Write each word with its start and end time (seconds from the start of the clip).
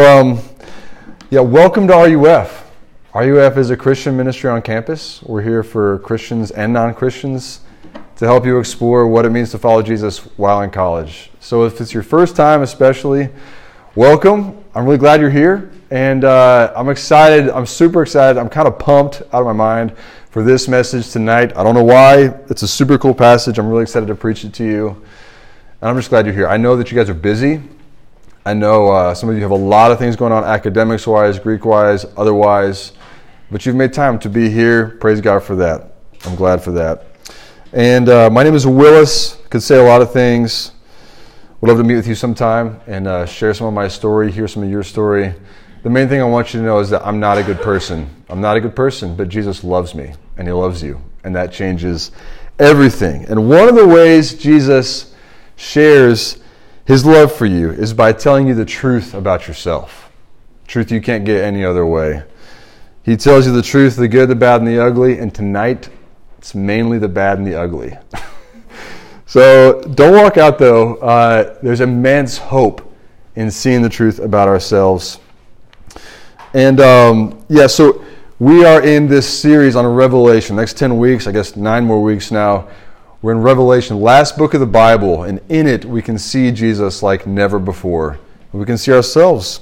Um, 0.00 0.38
yeah, 1.28 1.40
welcome 1.40 1.88
to 1.88 1.92
RUF. 1.92 2.70
RUF 3.16 3.56
is 3.56 3.70
a 3.70 3.76
Christian 3.76 4.16
ministry 4.16 4.48
on 4.48 4.62
campus. 4.62 5.20
We're 5.24 5.42
here 5.42 5.64
for 5.64 5.98
Christians 5.98 6.52
and 6.52 6.72
non 6.72 6.94
Christians 6.94 7.62
to 8.14 8.24
help 8.24 8.46
you 8.46 8.60
explore 8.60 9.08
what 9.08 9.26
it 9.26 9.30
means 9.30 9.50
to 9.50 9.58
follow 9.58 9.82
Jesus 9.82 10.20
while 10.38 10.62
in 10.62 10.70
college. 10.70 11.32
So, 11.40 11.64
if 11.64 11.80
it's 11.80 11.92
your 11.92 12.04
first 12.04 12.36
time, 12.36 12.62
especially, 12.62 13.28
welcome. 13.96 14.64
I'm 14.72 14.84
really 14.84 14.98
glad 14.98 15.20
you're 15.20 15.30
here. 15.30 15.72
And 15.90 16.22
uh, 16.22 16.72
I'm 16.76 16.90
excited. 16.90 17.50
I'm 17.50 17.66
super 17.66 18.02
excited. 18.02 18.38
I'm 18.38 18.48
kind 18.48 18.68
of 18.68 18.78
pumped 18.78 19.22
out 19.32 19.40
of 19.40 19.46
my 19.46 19.52
mind 19.52 19.96
for 20.30 20.44
this 20.44 20.68
message 20.68 21.10
tonight. 21.10 21.56
I 21.56 21.64
don't 21.64 21.74
know 21.74 21.82
why. 21.82 22.26
It's 22.48 22.62
a 22.62 22.68
super 22.68 22.98
cool 22.98 23.14
passage. 23.14 23.58
I'm 23.58 23.68
really 23.68 23.82
excited 23.82 24.06
to 24.06 24.14
preach 24.14 24.44
it 24.44 24.54
to 24.54 24.64
you. 24.64 24.90
And 25.80 25.90
I'm 25.90 25.96
just 25.96 26.10
glad 26.10 26.24
you're 26.24 26.36
here. 26.36 26.46
I 26.46 26.56
know 26.56 26.76
that 26.76 26.92
you 26.92 26.96
guys 26.96 27.10
are 27.10 27.14
busy. 27.14 27.62
I 28.44 28.54
know 28.54 28.88
uh, 28.88 29.14
some 29.14 29.28
of 29.28 29.36
you 29.36 29.42
have 29.42 29.50
a 29.50 29.56
lot 29.56 29.90
of 29.90 29.98
things 29.98 30.16
going 30.16 30.32
on 30.32 30.44
academics 30.44 31.06
wise, 31.06 31.38
Greek 31.38 31.64
wise, 31.64 32.06
otherwise, 32.16 32.92
but 33.50 33.66
you've 33.66 33.76
made 33.76 33.92
time 33.92 34.18
to 34.20 34.28
be 34.28 34.48
here. 34.48 34.96
Praise 35.00 35.20
God 35.20 35.42
for 35.42 35.56
that. 35.56 35.92
I'm 36.24 36.36
glad 36.36 36.62
for 36.62 36.72
that. 36.72 37.06
And 37.72 38.08
uh, 38.08 38.30
my 38.30 38.42
name 38.42 38.54
is 38.54 38.66
Willis. 38.66 39.36
Could 39.50 39.62
say 39.62 39.78
a 39.78 39.82
lot 39.82 40.00
of 40.00 40.12
things. 40.12 40.72
Would 41.60 41.68
love 41.68 41.78
to 41.78 41.84
meet 41.84 41.96
with 41.96 42.06
you 42.06 42.14
sometime 42.14 42.80
and 42.86 43.06
uh, 43.06 43.26
share 43.26 43.52
some 43.52 43.66
of 43.66 43.74
my 43.74 43.88
story, 43.88 44.30
hear 44.30 44.46
some 44.48 44.62
of 44.62 44.70
your 44.70 44.82
story. 44.82 45.34
The 45.82 45.90
main 45.90 46.08
thing 46.08 46.20
I 46.20 46.24
want 46.24 46.54
you 46.54 46.60
to 46.60 46.66
know 46.66 46.78
is 46.78 46.90
that 46.90 47.06
I'm 47.06 47.20
not 47.20 47.36
a 47.36 47.42
good 47.42 47.60
person. 47.60 48.08
I'm 48.28 48.40
not 48.40 48.56
a 48.56 48.60
good 48.60 48.76
person, 48.76 49.16
but 49.16 49.28
Jesus 49.28 49.64
loves 49.64 49.94
me 49.94 50.14
and 50.36 50.46
He 50.46 50.52
loves 50.52 50.82
you. 50.82 51.02
And 51.24 51.34
that 51.36 51.52
changes 51.52 52.12
everything. 52.58 53.24
And 53.26 53.48
one 53.48 53.68
of 53.68 53.74
the 53.74 53.86
ways 53.86 54.34
Jesus 54.34 55.14
shares 55.56 56.38
his 56.88 57.04
love 57.04 57.30
for 57.30 57.44
you 57.44 57.70
is 57.70 57.92
by 57.92 58.14
telling 58.14 58.48
you 58.48 58.54
the 58.54 58.64
truth 58.64 59.12
about 59.12 59.46
yourself. 59.46 60.10
Truth 60.66 60.90
you 60.90 61.02
can't 61.02 61.22
get 61.22 61.44
any 61.44 61.62
other 61.62 61.84
way. 61.84 62.22
He 63.02 63.14
tells 63.14 63.46
you 63.46 63.52
the 63.52 63.60
truth, 63.60 63.96
the 63.96 64.08
good, 64.08 64.30
the 64.30 64.34
bad, 64.34 64.62
and 64.62 64.66
the 64.66 64.82
ugly, 64.82 65.18
and 65.18 65.34
tonight 65.34 65.90
it's 66.38 66.54
mainly 66.54 66.98
the 66.98 67.06
bad 67.06 67.36
and 67.36 67.46
the 67.46 67.56
ugly. 67.56 67.98
so 69.26 69.82
don't 69.82 70.14
walk 70.14 70.38
out 70.38 70.58
though. 70.58 70.94
Uh, 70.96 71.58
there's 71.62 71.82
immense 71.82 72.38
hope 72.38 72.90
in 73.36 73.50
seeing 73.50 73.82
the 73.82 73.90
truth 73.90 74.18
about 74.18 74.48
ourselves. 74.48 75.18
And 76.54 76.80
um, 76.80 77.44
yeah, 77.50 77.66
so 77.66 78.02
we 78.38 78.64
are 78.64 78.82
in 78.82 79.08
this 79.08 79.28
series 79.28 79.76
on 79.76 79.84
Revelation. 79.84 80.56
Next 80.56 80.78
10 80.78 80.96
weeks, 80.96 81.26
I 81.26 81.32
guess 81.32 81.54
nine 81.54 81.84
more 81.84 82.02
weeks 82.02 82.30
now, 82.30 82.66
we're 83.20 83.32
in 83.32 83.42
Revelation, 83.42 84.00
last 84.00 84.38
book 84.38 84.54
of 84.54 84.60
the 84.60 84.66
Bible, 84.66 85.24
and 85.24 85.40
in 85.48 85.66
it 85.66 85.84
we 85.84 86.00
can 86.00 86.18
see 86.18 86.52
Jesus 86.52 87.02
like 87.02 87.26
never 87.26 87.58
before. 87.58 88.20
We 88.52 88.64
can 88.64 88.78
see 88.78 88.92
ourselves 88.92 89.60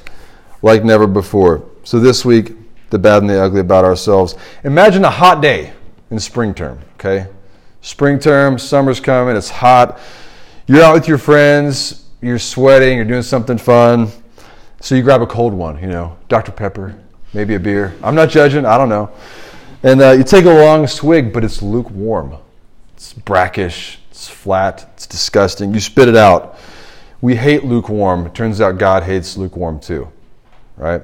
like 0.60 0.84
never 0.84 1.06
before. 1.06 1.66
So 1.82 1.98
this 1.98 2.22
week, 2.22 2.52
the 2.90 2.98
bad 2.98 3.22
and 3.22 3.30
the 3.30 3.42
ugly 3.42 3.60
about 3.60 3.84
ourselves. 3.84 4.36
Imagine 4.64 5.04
a 5.04 5.10
hot 5.10 5.40
day 5.40 5.72
in 6.10 6.18
spring 6.18 6.52
term, 6.52 6.78
okay? 6.94 7.28
Spring 7.80 8.18
term, 8.18 8.58
summer's 8.58 9.00
coming, 9.00 9.36
it's 9.36 9.48
hot. 9.48 9.98
You're 10.66 10.82
out 10.82 10.94
with 10.94 11.08
your 11.08 11.18
friends, 11.18 12.04
you're 12.20 12.38
sweating, 12.38 12.96
you're 12.96 13.06
doing 13.06 13.22
something 13.22 13.56
fun. 13.56 14.08
So 14.80 14.94
you 14.94 15.02
grab 15.02 15.22
a 15.22 15.26
cold 15.26 15.54
one, 15.54 15.80
you 15.80 15.88
know, 15.88 16.16
Dr. 16.28 16.52
Pepper, 16.52 16.94
maybe 17.32 17.54
a 17.54 17.60
beer. 17.60 17.94
I'm 18.02 18.14
not 18.14 18.28
judging, 18.28 18.66
I 18.66 18.76
don't 18.76 18.91
know. 18.91 19.10
And 19.82 20.02
uh, 20.02 20.10
you 20.10 20.24
take 20.24 20.44
a 20.44 20.52
long 20.52 20.86
swig, 20.86 21.32
but 21.32 21.42
it's 21.42 21.62
lukewarm. 21.62 22.36
It's 22.97 23.12
brackish, 23.12 23.98
it's 24.11 24.27
flat, 24.27 24.89
it's 24.94 25.06
disgusting. 25.06 25.75
You 25.75 25.80
spit 25.80 26.08
it 26.08 26.16
out. 26.16 26.58
We 27.20 27.36
hate 27.36 27.62
lukewarm. 27.62 28.25
It 28.27 28.34
turns 28.34 28.61
out 28.61 28.78
God 28.78 29.03
hates 29.03 29.36
lukewarm 29.36 29.80
too, 29.80 30.11
right? 30.78 31.03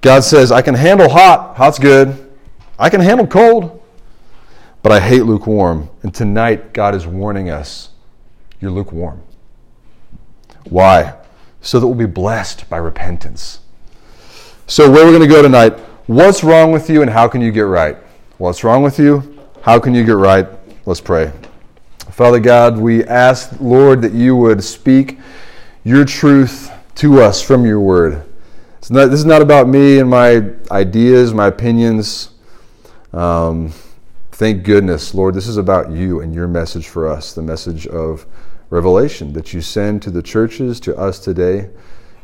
God 0.00 0.24
says, 0.24 0.50
I 0.50 0.62
can 0.62 0.74
handle 0.74 1.08
hot. 1.08 1.56
Hot's 1.56 1.78
good. 1.78 2.30
I 2.78 2.90
can 2.90 3.00
handle 3.00 3.26
cold, 3.26 3.82
but 4.82 4.90
I 4.90 5.00
hate 5.00 5.22
lukewarm. 5.22 5.88
And 6.02 6.14
tonight, 6.14 6.72
God 6.72 6.94
is 6.94 7.06
warning 7.06 7.50
us 7.50 7.90
you're 8.60 8.70
lukewarm. 8.70 9.22
Why? 10.64 11.14
So 11.60 11.78
that 11.78 11.86
we'll 11.86 11.96
be 11.96 12.06
blessed 12.06 12.68
by 12.68 12.78
repentance. 12.78 13.60
So, 14.66 14.90
where 14.90 15.04
we're 15.04 15.12
going 15.12 15.22
to 15.22 15.28
go 15.28 15.42
tonight, 15.42 15.78
what's 16.06 16.42
wrong 16.42 16.72
with 16.72 16.90
you 16.90 17.02
and 17.02 17.10
how 17.10 17.28
can 17.28 17.40
you 17.40 17.52
get 17.52 17.62
right? 17.62 17.96
What's 18.38 18.64
wrong 18.64 18.82
with 18.82 18.98
you? 18.98 19.44
How 19.62 19.78
can 19.78 19.94
you 19.94 20.04
get 20.04 20.16
right? 20.16 20.48
Let's 20.86 21.00
pray. 21.00 21.32
Father 22.12 22.38
God, 22.38 22.78
we 22.78 23.02
ask, 23.02 23.50
Lord, 23.58 24.02
that 24.02 24.12
you 24.12 24.36
would 24.36 24.62
speak 24.62 25.18
your 25.82 26.04
truth 26.04 26.70
to 26.94 27.20
us 27.20 27.42
from 27.42 27.66
your 27.66 27.80
word. 27.80 28.24
Not, 28.88 29.06
this 29.06 29.18
is 29.18 29.26
not 29.26 29.42
about 29.42 29.66
me 29.66 29.98
and 29.98 30.08
my 30.08 30.48
ideas, 30.70 31.34
my 31.34 31.48
opinions. 31.48 32.30
Um, 33.12 33.72
thank 34.30 34.62
goodness, 34.62 35.12
Lord, 35.12 35.34
this 35.34 35.48
is 35.48 35.56
about 35.56 35.90
you 35.90 36.20
and 36.20 36.32
your 36.32 36.46
message 36.46 36.86
for 36.86 37.08
us, 37.08 37.32
the 37.32 37.42
message 37.42 37.88
of 37.88 38.24
revelation 38.70 39.32
that 39.32 39.52
you 39.52 39.60
send 39.60 40.02
to 40.02 40.12
the 40.12 40.22
churches, 40.22 40.78
to 40.80 40.96
us 40.96 41.18
today. 41.18 41.68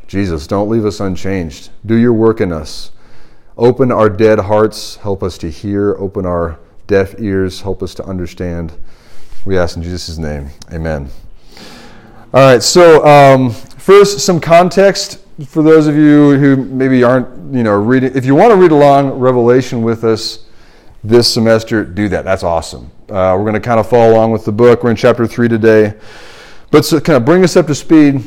Jesus, 0.07 0.47
don't 0.47 0.69
leave 0.69 0.85
us 0.85 1.01
unchanged. 1.01 1.69
Do 1.85 1.95
your 1.95 2.13
work 2.13 2.39
in 2.39 2.53
us. 2.53 2.91
Open 3.57 3.91
our 3.91 4.09
dead 4.09 4.39
hearts. 4.39 4.95
Help 4.95 5.21
us 5.21 5.37
to 5.39 5.51
hear. 5.51 5.95
Open 5.95 6.25
our 6.25 6.59
deaf 6.93 7.15
ears. 7.17 7.59
Help 7.59 7.81
us 7.81 7.95
to 7.95 8.05
understand. 8.05 8.71
We 9.45 9.57
ask 9.57 9.75
in 9.75 9.81
Jesus' 9.81 10.19
name. 10.19 10.51
Amen. 10.71 11.09
All 12.31 12.53
right, 12.53 12.61
so 12.61 13.03
um, 13.03 13.49
first, 13.49 14.19
some 14.19 14.39
context 14.39 15.19
for 15.47 15.63
those 15.63 15.87
of 15.87 15.95
you 15.95 16.37
who 16.37 16.55
maybe 16.55 17.03
aren't, 17.03 17.27
you 17.51 17.63
know, 17.63 17.73
reading. 17.73 18.15
If 18.15 18.25
you 18.25 18.35
want 18.35 18.51
to 18.51 18.57
read 18.57 18.69
along 18.69 19.09
Revelation 19.13 19.81
with 19.81 20.03
us 20.03 20.45
this 21.03 21.33
semester, 21.33 21.83
do 21.83 22.09
that. 22.09 22.25
That's 22.25 22.43
awesome. 22.43 22.91
Uh, 23.09 23.33
we're 23.35 23.49
going 23.49 23.55
to 23.55 23.59
kind 23.59 23.79
of 23.79 23.89
follow 23.89 24.13
along 24.13 24.31
with 24.31 24.45
the 24.45 24.51
book. 24.51 24.83
We're 24.83 24.91
in 24.91 24.95
chapter 24.95 25.25
3 25.25 25.47
today. 25.47 25.95
But 26.69 26.87
kind 27.03 27.17
of 27.17 27.25
bring 27.25 27.43
us 27.43 27.55
up 27.55 27.65
to 27.65 27.75
speed, 27.75 28.23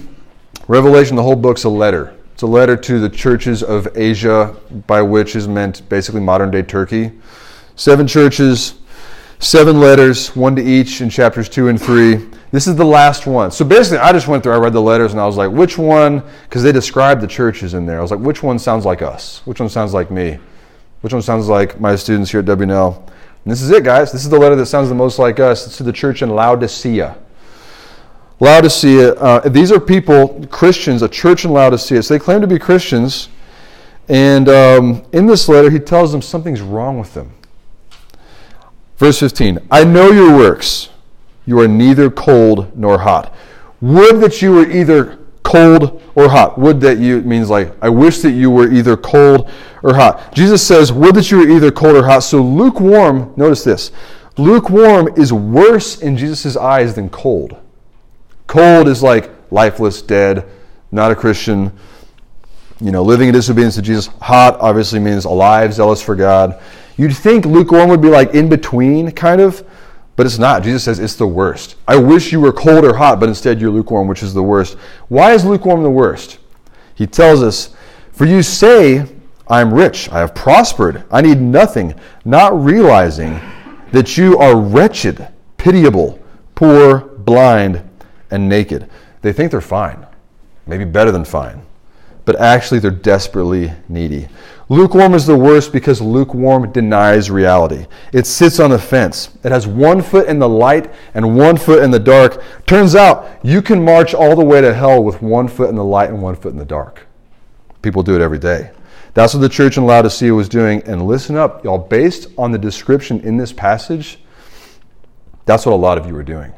Revelation, 0.66 1.14
the 1.14 1.22
whole 1.22 1.36
book's 1.36 1.62
a 1.62 1.68
letter. 1.68 2.16
It's 2.32 2.42
a 2.42 2.48
letter 2.48 2.76
to 2.76 2.98
the 2.98 3.08
churches 3.08 3.62
of 3.62 3.86
Asia, 3.96 4.56
by 4.88 5.02
which 5.02 5.36
is 5.36 5.46
meant 5.46 5.88
basically 5.88 6.20
modern 6.20 6.50
day 6.50 6.62
Turkey. 6.62 7.12
Seven 7.76 8.06
churches, 8.06 8.74
seven 9.38 9.78
letters, 9.80 10.34
one 10.34 10.56
to 10.56 10.62
each 10.62 11.02
in 11.02 11.10
chapters 11.10 11.48
two 11.48 11.68
and 11.68 11.80
three. 11.80 12.26
This 12.50 12.66
is 12.66 12.74
the 12.74 12.84
last 12.84 13.26
one. 13.26 13.50
So 13.50 13.64
basically, 13.64 13.98
I 13.98 14.12
just 14.12 14.28
went 14.28 14.42
through, 14.42 14.54
I 14.54 14.56
read 14.56 14.72
the 14.72 14.80
letters, 14.80 15.12
and 15.12 15.20
I 15.20 15.26
was 15.26 15.36
like, 15.36 15.50
which 15.50 15.76
one, 15.76 16.22
because 16.44 16.62
they 16.62 16.72
described 16.72 17.20
the 17.20 17.26
churches 17.26 17.74
in 17.74 17.84
there. 17.84 17.98
I 17.98 18.02
was 18.02 18.10
like, 18.10 18.20
which 18.20 18.42
one 18.42 18.58
sounds 18.58 18.86
like 18.86 19.02
us? 19.02 19.42
Which 19.44 19.60
one 19.60 19.68
sounds 19.68 19.92
like 19.92 20.10
me? 20.10 20.38
Which 21.02 21.12
one 21.12 21.20
sounds 21.22 21.48
like 21.48 21.78
my 21.78 21.96
students 21.96 22.30
here 22.30 22.40
at 22.40 22.46
W&L? 22.46 23.04
And 23.44 23.52
this 23.52 23.60
is 23.60 23.70
it, 23.70 23.84
guys. 23.84 24.10
This 24.10 24.24
is 24.24 24.30
the 24.30 24.38
letter 24.38 24.56
that 24.56 24.66
sounds 24.66 24.88
the 24.88 24.94
most 24.94 25.18
like 25.18 25.38
us. 25.38 25.66
It's 25.66 25.76
to 25.76 25.82
the 25.82 25.92
church 25.92 26.22
in 26.22 26.30
Laodicea. 26.30 27.16
Laodicea, 28.40 29.14
uh, 29.14 29.48
these 29.48 29.70
are 29.70 29.80
people, 29.80 30.46
Christians, 30.50 31.02
a 31.02 31.08
church 31.08 31.44
in 31.44 31.52
Laodicea. 31.52 32.02
So 32.02 32.14
they 32.14 32.18
claim 32.18 32.40
to 32.40 32.46
be 32.46 32.58
Christians. 32.58 33.28
And 34.08 34.48
um, 34.48 35.04
in 35.12 35.26
this 35.26 35.48
letter, 35.48 35.68
he 35.68 35.78
tells 35.78 36.10
them 36.10 36.22
something's 36.22 36.60
wrong 36.62 36.98
with 36.98 37.12
them. 37.12 37.32
Verse 38.96 39.20
15 39.20 39.58
I 39.70 39.84
know 39.84 40.10
your 40.10 40.36
works. 40.36 40.90
You 41.44 41.60
are 41.60 41.68
neither 41.68 42.10
cold 42.10 42.76
nor 42.76 42.98
hot. 42.98 43.32
Would 43.80 44.20
that 44.20 44.42
you 44.42 44.52
were 44.52 44.68
either 44.68 45.18
cold 45.46 46.02
or 46.16 46.28
hot. 46.28 46.58
Would 46.58 46.80
that 46.80 46.98
you 46.98 47.20
means 47.22 47.48
like, 47.48 47.72
I 47.80 47.88
wish 47.88 48.18
that 48.18 48.32
you 48.32 48.50
were 48.50 48.70
either 48.70 48.96
cold 48.96 49.50
or 49.82 49.94
hot. 49.94 50.34
Jesus 50.34 50.66
says, 50.66 50.92
Would 50.92 51.14
that 51.14 51.30
you 51.30 51.38
were 51.38 51.48
either 51.48 51.70
cold 51.70 51.96
or 51.96 52.04
hot. 52.04 52.20
So 52.20 52.42
lukewarm, 52.42 53.32
notice 53.36 53.64
this 53.64 53.92
lukewarm 54.36 55.08
is 55.16 55.32
worse 55.32 56.00
in 56.02 56.16
Jesus' 56.16 56.56
eyes 56.56 56.94
than 56.94 57.08
cold. 57.08 57.56
Cold 58.46 58.88
is 58.88 59.02
like 59.02 59.30
lifeless, 59.50 60.02
dead, 60.02 60.46
not 60.90 61.10
a 61.10 61.14
Christian, 61.14 61.72
you 62.80 62.92
know, 62.92 63.02
living 63.02 63.28
in 63.28 63.34
disobedience 63.34 63.76
to 63.76 63.82
Jesus. 63.82 64.08
Hot 64.20 64.58
obviously 64.60 64.98
means 64.98 65.24
alive, 65.24 65.72
zealous 65.72 66.02
for 66.02 66.14
God. 66.14 66.60
You'd 66.96 67.16
think 67.16 67.44
lukewarm 67.44 67.88
would 67.90 68.00
be 68.00 68.08
like 68.08 68.34
in 68.34 68.48
between, 68.48 69.10
kind 69.10 69.40
of, 69.40 69.64
but 70.16 70.24
it's 70.24 70.38
not. 70.38 70.62
Jesus 70.62 70.84
says 70.84 70.98
it's 70.98 71.16
the 71.16 71.26
worst. 71.26 71.76
I 71.86 71.96
wish 71.96 72.32
you 72.32 72.40
were 72.40 72.52
cold 72.52 72.84
or 72.84 72.94
hot, 72.94 73.20
but 73.20 73.28
instead 73.28 73.60
you're 73.60 73.70
lukewarm, 73.70 74.08
which 74.08 74.22
is 74.22 74.32
the 74.32 74.42
worst. 74.42 74.74
Why 75.08 75.32
is 75.32 75.44
lukewarm 75.44 75.82
the 75.82 75.90
worst? 75.90 76.38
He 76.94 77.06
tells 77.06 77.42
us, 77.42 77.74
For 78.12 78.24
you 78.24 78.42
say, 78.42 79.06
I 79.46 79.60
am 79.60 79.72
rich, 79.72 80.08
I 80.10 80.18
have 80.20 80.34
prospered, 80.34 81.04
I 81.10 81.20
need 81.20 81.40
nothing, 81.40 81.94
not 82.24 82.58
realizing 82.58 83.38
that 83.92 84.16
you 84.16 84.38
are 84.38 84.56
wretched, 84.56 85.28
pitiable, 85.56 86.18
poor, 86.54 86.98
blind, 86.98 87.88
and 88.30 88.48
naked. 88.48 88.90
They 89.22 89.32
think 89.32 89.50
they're 89.50 89.60
fine, 89.60 90.04
maybe 90.66 90.84
better 90.84 91.12
than 91.12 91.24
fine, 91.24 91.62
but 92.24 92.36
actually 92.40 92.80
they're 92.80 92.90
desperately 92.90 93.72
needy. 93.88 94.28
Lukewarm 94.68 95.14
is 95.14 95.26
the 95.26 95.36
worst 95.36 95.72
because 95.72 96.00
lukewarm 96.00 96.72
denies 96.72 97.30
reality. 97.30 97.86
It 98.12 98.26
sits 98.26 98.58
on 98.58 98.70
the 98.70 98.78
fence. 98.78 99.30
It 99.44 99.52
has 99.52 99.66
one 99.66 100.02
foot 100.02 100.26
in 100.26 100.40
the 100.40 100.48
light 100.48 100.92
and 101.14 101.36
one 101.38 101.56
foot 101.56 101.84
in 101.84 101.92
the 101.92 102.00
dark. 102.00 102.42
Turns 102.66 102.96
out 102.96 103.38
you 103.44 103.62
can 103.62 103.84
march 103.84 104.12
all 104.12 104.34
the 104.34 104.44
way 104.44 104.60
to 104.60 104.74
hell 104.74 105.04
with 105.04 105.22
one 105.22 105.46
foot 105.46 105.68
in 105.68 105.76
the 105.76 105.84
light 105.84 106.10
and 106.10 106.20
one 106.20 106.34
foot 106.34 106.52
in 106.52 106.58
the 106.58 106.64
dark. 106.64 107.06
People 107.80 108.02
do 108.02 108.16
it 108.16 108.20
every 108.20 108.40
day. 108.40 108.72
That's 109.14 109.32
what 109.32 109.40
the 109.40 109.48
church 109.48 109.76
in 109.76 109.86
Laodicea 109.86 110.34
was 110.34 110.48
doing. 110.48 110.82
And 110.82 111.06
listen 111.06 111.36
up, 111.36 111.64
y'all, 111.64 111.78
based 111.78 112.28
on 112.36 112.50
the 112.50 112.58
description 112.58 113.20
in 113.20 113.36
this 113.36 113.52
passage, 113.52 114.18
that's 115.44 115.64
what 115.64 115.72
a 115.72 115.76
lot 115.76 115.96
of 115.96 116.06
you 116.06 116.16
are 116.16 116.24
doing. 116.24 116.52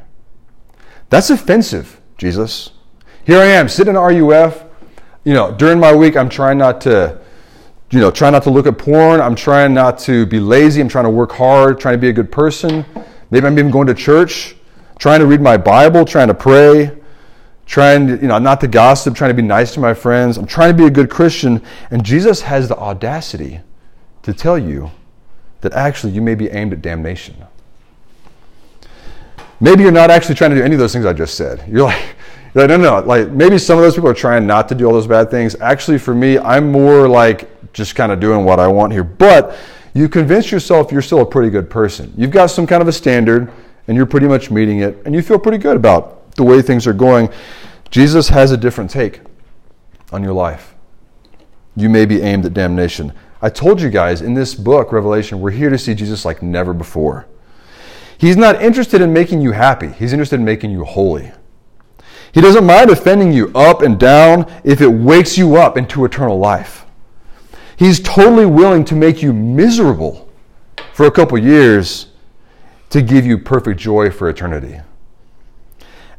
That's 1.11 1.29
offensive, 1.29 2.01
Jesus. 2.17 2.71
Here 3.25 3.39
I 3.39 3.47
am, 3.47 3.69
sitting 3.69 3.95
in 3.95 4.01
RUF. 4.01 4.65
You 5.25 5.35
know, 5.35 5.53
during 5.53 5.79
my 5.79 5.95
week, 5.95 6.17
I'm 6.17 6.31
trying 6.31 6.57
not 6.57 6.81
to, 6.81 7.21
you 7.91 8.01
know, 8.01 8.11
try 8.11 8.29
not 8.31 8.43
to 8.43 8.51
look 8.51 8.67
at 8.67 8.77
porn. 8.77 9.21
I'm 9.21 9.35
trying 9.35 9.73
not 9.73 9.99
to 10.01 10.27
be 10.27 10.41
lazy. 10.41 10.81
I'm 10.81 10.89
trying 10.89 11.05
to 11.05 11.11
work 11.11 11.33
hard, 11.33 11.81
trying 11.81 11.95
to 11.95 11.99
be 11.99 12.09
a 12.09 12.13
good 12.13 12.31
person. 12.31 12.85
Maybe 13.31 13.47
I'm 13.47 13.59
even 13.59 13.71
going 13.71 13.87
to 13.87 13.95
church, 13.95 14.57
trying 14.99 15.21
to 15.21 15.27
read 15.27 15.41
my 15.41 15.57
Bible, 15.57 16.05
trying 16.05 16.29
to 16.29 16.35
pray, 16.35 16.99
trying 17.67 18.07
to, 18.07 18.17
you 18.17 18.29
know, 18.29 18.39
not 18.39 18.61
to 18.61 18.69
gossip, 18.69 19.15
trying 19.15 19.31
to 19.31 19.35
be 19.35 19.43
nice 19.43 19.73
to 19.75 19.81
my 19.81 19.95
friends. 19.95 20.37
I'm 20.37 20.47
trying 20.47 20.71
to 20.71 20.77
be 20.77 20.87
a 20.87 20.91
good 20.91 21.09
Christian. 21.09 21.63
And 21.91 22.05
Jesus 22.05 22.43
has 22.43 22.69
the 22.69 22.77
audacity 22.77 23.61
to 24.23 24.35
tell 24.35 24.59
you 24.59 24.91
that 25.63 25.73
actually 25.73 26.13
you 26.13 26.23
may 26.23 26.35
be 26.35 26.51
aimed 26.51 26.73
at 26.73 26.83
damnation. 26.83 27.37
Maybe 29.61 29.83
you're 29.83 29.93
not 29.93 30.11
actually 30.11 30.37
trying 30.37 30.51
to 30.51 30.57
do 30.57 30.63
any 30.63 30.75
of 30.75 30.79
those 30.79 30.93
things 30.93 31.05
I 31.05 31.13
just 31.13 31.35
said. 31.35 31.65
You're 31.69 31.85
like, 31.85 32.03
you're 32.55 32.67
like, 32.67 32.81
no, 32.81 33.01
no, 33.01 33.07
like 33.07 33.31
maybe 33.31 33.59
some 33.59 33.79
of 33.79 33.85
those 33.85 33.95
people 33.95 34.09
are 34.09 34.15
trying 34.15 34.47
not 34.47 34.69
to 34.69 34.75
do 34.75 34.87
all 34.87 34.93
those 34.93 35.07
bad 35.07 35.31
things. 35.31 35.57
Actually, 35.61 35.99
for 35.99 36.15
me, 36.15 36.39
I'm 36.39 36.71
more 36.71 37.09
like 37.09 37.51
just 37.79 37.95
kind 37.95 38.13
of 38.13 38.21
doing 38.21 38.45
what 38.45 38.61
I 38.61 38.67
want 38.67 38.93
here. 38.93 39.05
But 39.05 39.57
you 39.95 40.09
convince 40.09 40.51
yourself 40.51 40.93
you're 40.93 41.01
still 41.01 41.23
a 41.23 41.27
pretty 41.27 41.49
good 41.49 41.71
person. 41.71 42.13
You've 42.17 42.33
got 42.33 42.47
some 42.49 42.67
kind 42.67 42.83
of 42.83 42.89
a 42.89 42.93
standard 42.93 43.51
and 43.87 43.97
you're 43.97 44.05
pretty 44.05 44.27
much 44.27 44.51
meeting 44.51 44.81
it 44.81 45.01
and 45.07 45.15
you 45.15 45.23
feel 45.23 45.39
pretty 45.39 45.59
good 45.59 45.77
about 45.77 46.33
the 46.33 46.45
way 46.45 46.61
things 46.61 46.87
are 46.87 46.93
going. 46.93 47.31
Jesus 47.91 48.29
has 48.29 48.51
a 48.51 48.57
different 48.57 48.91
take 48.91 49.21
on 50.13 50.23
your 50.23 50.35
life. 50.35 50.75
You 51.77 51.89
may 51.89 52.05
be 52.05 52.21
aimed 52.21 52.45
at 52.45 52.53
damnation. 52.53 53.13
I 53.41 53.49
told 53.49 53.81
you 53.81 53.89
guys 53.89 54.21
in 54.21 54.35
this 54.35 54.55
book, 54.55 54.91
Revelation, 54.91 55.41
we're 55.41 55.53
here 55.53 55.71
to 55.71 55.79
see 55.79 55.95
Jesus 55.95 56.25
like 56.25 56.43
never 56.43 56.75
before. 56.75 57.27
He's 58.19 58.37
not 58.37 58.61
interested 58.61 59.01
in 59.01 59.13
making 59.13 59.41
you 59.41 59.53
happy, 59.53 59.89
He's 59.89 60.13
interested 60.13 60.41
in 60.41 60.45
making 60.45 60.73
you 60.73 60.85
holy. 60.85 61.31
He 62.33 62.41
doesn't 62.41 62.67
mind 62.67 62.91
offending 62.91 63.33
you 63.33 63.51
up 63.55 63.83
and 63.83 63.99
down 63.99 64.51
if 64.65 64.81
it 64.81 64.89
wakes 64.89 65.39
you 65.39 65.57
up 65.57 65.79
into 65.79 66.05
eternal 66.05 66.39
life. 66.39 66.85
He's 67.79 68.01
totally 68.01 68.45
willing 68.45 68.85
to 68.87 68.97
make 68.97 69.23
you 69.23 69.33
miserable 69.33 70.29
for 70.93 71.07
a 71.07 71.13
couple 71.13 71.39
years 71.39 72.09
to 72.91 73.01
give 73.01 73.25
you 73.25 73.39
perfect 73.39 73.79
joy 73.79 74.11
for 74.11 74.29
eternity. 74.29 74.81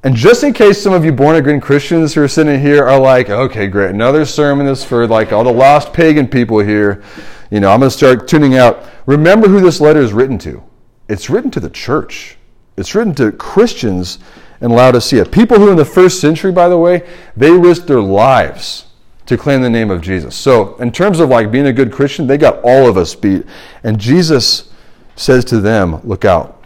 And 0.02 0.16
just 0.16 0.46
in 0.46 0.54
case 0.54 0.82
some 0.82 0.94
of 0.94 1.04
you 1.04 1.12
born 1.12 1.36
again 1.36 1.60
Christians 1.60 2.14
who 2.14 2.22
are 2.22 2.30
sitting 2.30 2.62
here 2.62 2.88
are 2.88 2.98
like, 2.98 3.30
okay, 3.30 3.68
great, 3.68 3.90
another 3.90 4.24
sermon 4.24 4.68
is 4.68 4.86
for 4.86 5.06
like 5.06 5.34
all 5.34 5.44
the 5.44 5.52
lost 5.52 5.92
pagan 5.92 6.30
people 6.30 6.60
here. 6.60 7.04
You 7.52 7.60
know, 7.60 7.72
I'm 7.72 7.82
going 7.82 7.92
to 7.92 7.98
start 7.98 8.26
tuning 8.26 8.56
out. 8.56 8.86
Remember 9.06 9.50
who 9.50 9.60
this 9.60 9.82
letter 9.82 10.00
is 10.00 10.14
written 10.14 10.38
to. 10.40 10.64
It's 11.10 11.30
written 11.30 11.52
to 11.52 11.60
the 11.60 11.70
church. 11.70 12.38
It's 12.78 12.96
written 12.96 13.14
to 13.16 13.34
Christians 13.34 14.20
in 14.62 14.72
Laodicea. 14.72 15.26
People 15.26 15.58
who 15.58 15.72
in 15.72 15.76
the 15.76 15.84
first 15.84 16.22
century, 16.22 16.54
by 16.54 16.70
the 16.70 16.78
way, 16.78 17.06
they 17.36 17.52
risked 17.52 17.88
their 17.88 18.00
lives 18.00 18.86
to 19.30 19.38
claim 19.38 19.62
the 19.62 19.70
name 19.70 19.92
of 19.92 20.02
Jesus. 20.02 20.36
So, 20.36 20.76
in 20.78 20.92
terms 20.92 21.20
of 21.20 21.30
like 21.30 21.52
being 21.52 21.68
a 21.68 21.74
good 21.74 21.92
Christian, 21.92 22.26
they 22.26 22.38
got 22.38 22.60
all 22.64 22.90
of 22.90 22.98
us 22.98 23.14
beat. 23.14 23.46
And 23.84 24.00
Jesus 24.00 24.72
says 25.16 25.46
to 25.46 25.60
them, 25.62 26.02
look 26.04 26.26
out. 26.26 26.64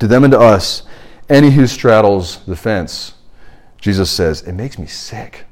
To 0.00 0.06
them 0.06 0.24
and 0.24 0.32
to 0.32 0.40
us, 0.40 0.84
any 1.28 1.50
who 1.50 1.66
straddles 1.66 2.42
the 2.46 2.56
fence, 2.56 3.12
Jesus 3.82 4.10
says, 4.10 4.40
it 4.42 4.52
makes 4.52 4.78
me 4.78 4.86
sick. 4.86 5.44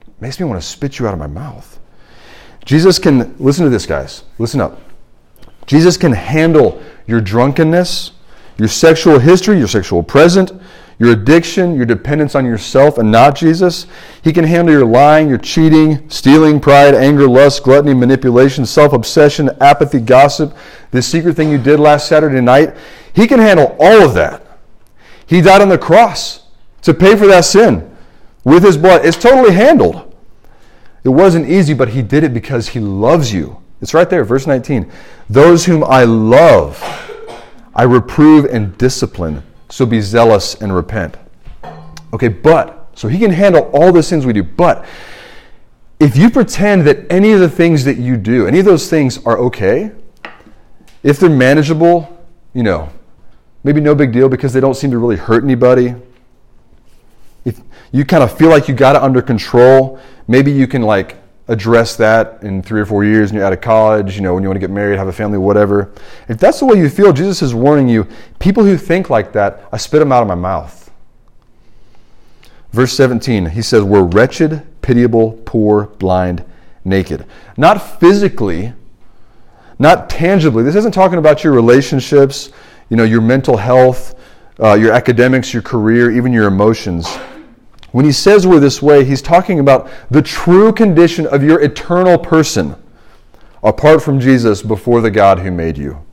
It 0.00 0.14
makes 0.18 0.40
me 0.40 0.46
want 0.46 0.58
to 0.62 0.66
spit 0.66 0.98
you 0.98 1.06
out 1.06 1.12
of 1.12 1.18
my 1.18 1.26
mouth. 1.26 1.78
Jesus 2.64 2.98
can, 2.98 3.36
listen 3.38 3.64
to 3.64 3.70
this, 3.70 3.84
guys. 3.84 4.24
Listen 4.38 4.62
up. 4.62 4.80
Jesus 5.66 5.98
can 5.98 6.12
handle 6.12 6.82
your 7.06 7.20
drunkenness, 7.20 8.12
your 8.56 8.68
sexual 8.68 9.18
history, 9.18 9.58
your 9.58 9.68
sexual 9.68 10.02
present, 10.02 10.52
your 10.98 11.12
addiction, 11.12 11.76
your 11.76 11.84
dependence 11.84 12.34
on 12.34 12.46
yourself 12.46 12.96
and 12.98 13.10
not 13.10 13.36
Jesus. 13.36 13.86
He 14.22 14.32
can 14.32 14.44
handle 14.44 14.74
your 14.74 14.86
lying, 14.86 15.28
your 15.28 15.38
cheating, 15.38 16.08
stealing, 16.08 16.58
pride, 16.58 16.94
anger, 16.94 17.28
lust, 17.28 17.62
gluttony, 17.64 17.92
manipulation, 17.92 18.64
self 18.64 18.92
obsession, 18.92 19.50
apathy, 19.60 20.00
gossip, 20.00 20.56
the 20.90 21.02
secret 21.02 21.36
thing 21.36 21.50
you 21.50 21.58
did 21.58 21.78
last 21.78 22.08
Saturday 22.08 22.40
night. 22.40 22.74
He 23.12 23.26
can 23.26 23.40
handle 23.40 23.76
all 23.78 24.02
of 24.02 24.14
that. 24.14 24.42
He 25.26 25.40
died 25.40 25.60
on 25.60 25.68
the 25.68 25.78
cross 25.78 26.44
to 26.82 26.94
pay 26.94 27.16
for 27.16 27.26
that 27.26 27.44
sin 27.44 27.94
with 28.44 28.62
his 28.62 28.76
blood. 28.76 29.04
It's 29.04 29.16
totally 29.16 29.54
handled. 29.54 30.14
It 31.04 31.10
wasn't 31.10 31.48
easy, 31.48 31.74
but 31.74 31.90
he 31.90 32.02
did 32.02 32.24
it 32.24 32.32
because 32.32 32.68
he 32.68 32.80
loves 32.80 33.32
you. 33.32 33.62
It's 33.80 33.92
right 33.92 34.08
there, 34.08 34.24
verse 34.24 34.46
19. 34.46 34.90
Those 35.28 35.66
whom 35.66 35.84
I 35.84 36.04
love, 36.04 36.82
I 37.74 37.82
reprove 37.82 38.46
and 38.46 38.76
discipline. 38.78 39.42
So 39.68 39.86
be 39.86 40.00
zealous 40.00 40.54
and 40.54 40.74
repent. 40.74 41.16
Okay, 42.12 42.28
but, 42.28 42.88
so 42.94 43.08
he 43.08 43.18
can 43.18 43.30
handle 43.30 43.70
all 43.72 43.92
the 43.92 44.02
sins 44.02 44.24
we 44.24 44.32
do. 44.32 44.42
But 44.42 44.84
if 45.98 46.16
you 46.16 46.30
pretend 46.30 46.86
that 46.86 47.10
any 47.10 47.32
of 47.32 47.40
the 47.40 47.48
things 47.48 47.84
that 47.84 47.96
you 47.96 48.16
do, 48.16 48.46
any 48.46 48.58
of 48.58 48.64
those 48.64 48.88
things 48.88 49.24
are 49.26 49.38
okay, 49.38 49.92
if 51.02 51.18
they're 51.18 51.30
manageable, 51.30 52.24
you 52.54 52.62
know, 52.62 52.90
maybe 53.64 53.80
no 53.80 53.94
big 53.94 54.12
deal 54.12 54.28
because 54.28 54.52
they 54.52 54.60
don't 54.60 54.74
seem 54.74 54.90
to 54.90 54.98
really 54.98 55.16
hurt 55.16 55.42
anybody. 55.42 55.94
If 57.44 57.60
you 57.92 58.04
kind 58.04 58.22
of 58.22 58.36
feel 58.36 58.48
like 58.48 58.68
you 58.68 58.74
got 58.74 58.96
it 58.96 59.02
under 59.02 59.22
control, 59.22 59.98
maybe 60.28 60.52
you 60.52 60.66
can 60.66 60.82
like 60.82 61.16
address 61.48 61.96
that 61.96 62.42
in 62.42 62.60
three 62.60 62.80
or 62.80 62.86
four 62.86 63.04
years 63.04 63.30
and 63.30 63.36
you're 63.36 63.46
out 63.46 63.52
of 63.52 63.60
college, 63.60 64.16
you 64.16 64.22
know, 64.22 64.34
when 64.34 64.42
you 64.42 64.48
want 64.48 64.56
to 64.56 64.60
get 64.60 64.70
married, 64.70 64.98
have 64.98 65.08
a 65.08 65.12
family, 65.12 65.38
whatever. 65.38 65.92
If 66.28 66.38
that's 66.38 66.58
the 66.58 66.66
way 66.66 66.76
you 66.76 66.88
feel, 66.88 67.12
Jesus 67.12 67.40
is 67.42 67.54
warning 67.54 67.88
you 67.88 68.06
people 68.38 68.64
who 68.64 68.76
think 68.76 69.10
like 69.10 69.32
that, 69.32 69.68
I 69.72 69.76
spit 69.76 70.00
them 70.00 70.12
out 70.12 70.22
of 70.22 70.28
my 70.28 70.34
mouth. 70.34 70.90
Verse 72.72 72.92
17, 72.94 73.46
he 73.46 73.62
says, 73.62 73.82
We're 73.82 74.02
wretched, 74.02 74.66
pitiable, 74.82 75.40
poor, 75.44 75.86
blind, 75.98 76.44
naked. 76.84 77.24
Not 77.56 78.00
physically, 78.00 78.72
not 79.78 80.10
tangibly. 80.10 80.62
This 80.62 80.74
isn't 80.74 80.92
talking 80.92 81.18
about 81.18 81.44
your 81.44 81.52
relationships, 81.52 82.50
you 82.90 82.96
know, 82.96 83.04
your 83.04 83.20
mental 83.20 83.56
health, 83.56 84.18
uh, 84.60 84.74
your 84.74 84.92
academics, 84.92 85.52
your 85.52 85.62
career, 85.62 86.10
even 86.10 86.32
your 86.32 86.46
emotions. 86.46 87.16
When 87.96 88.04
he 88.04 88.12
says 88.12 88.46
we're 88.46 88.60
this 88.60 88.82
way, 88.82 89.04
he's 89.04 89.22
talking 89.22 89.58
about 89.58 89.88
the 90.10 90.20
true 90.20 90.70
condition 90.70 91.26
of 91.26 91.42
your 91.42 91.62
eternal 91.62 92.18
person 92.18 92.76
apart 93.62 94.02
from 94.02 94.20
Jesus 94.20 94.60
before 94.60 95.00
the 95.00 95.10
God 95.10 95.38
who 95.38 95.50
made 95.50 95.78
you. 95.78 96.04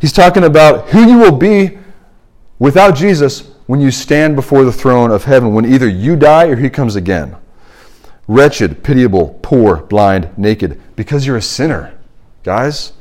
He's 0.00 0.14
talking 0.14 0.44
about 0.44 0.88
who 0.88 1.06
you 1.06 1.18
will 1.18 1.36
be 1.36 1.76
without 2.58 2.96
Jesus 2.96 3.50
when 3.66 3.82
you 3.82 3.90
stand 3.90 4.34
before 4.34 4.64
the 4.64 4.72
throne 4.72 5.10
of 5.10 5.24
heaven, 5.24 5.52
when 5.52 5.66
either 5.66 5.86
you 5.86 6.16
die 6.16 6.46
or 6.46 6.56
he 6.56 6.70
comes 6.70 6.96
again. 6.96 7.36
Wretched, 8.26 8.82
pitiable, 8.82 9.38
poor, 9.42 9.82
blind, 9.82 10.30
naked, 10.38 10.80
because 10.96 11.26
you're 11.26 11.36
a 11.36 11.42
sinner, 11.42 11.98
guys. 12.44 12.94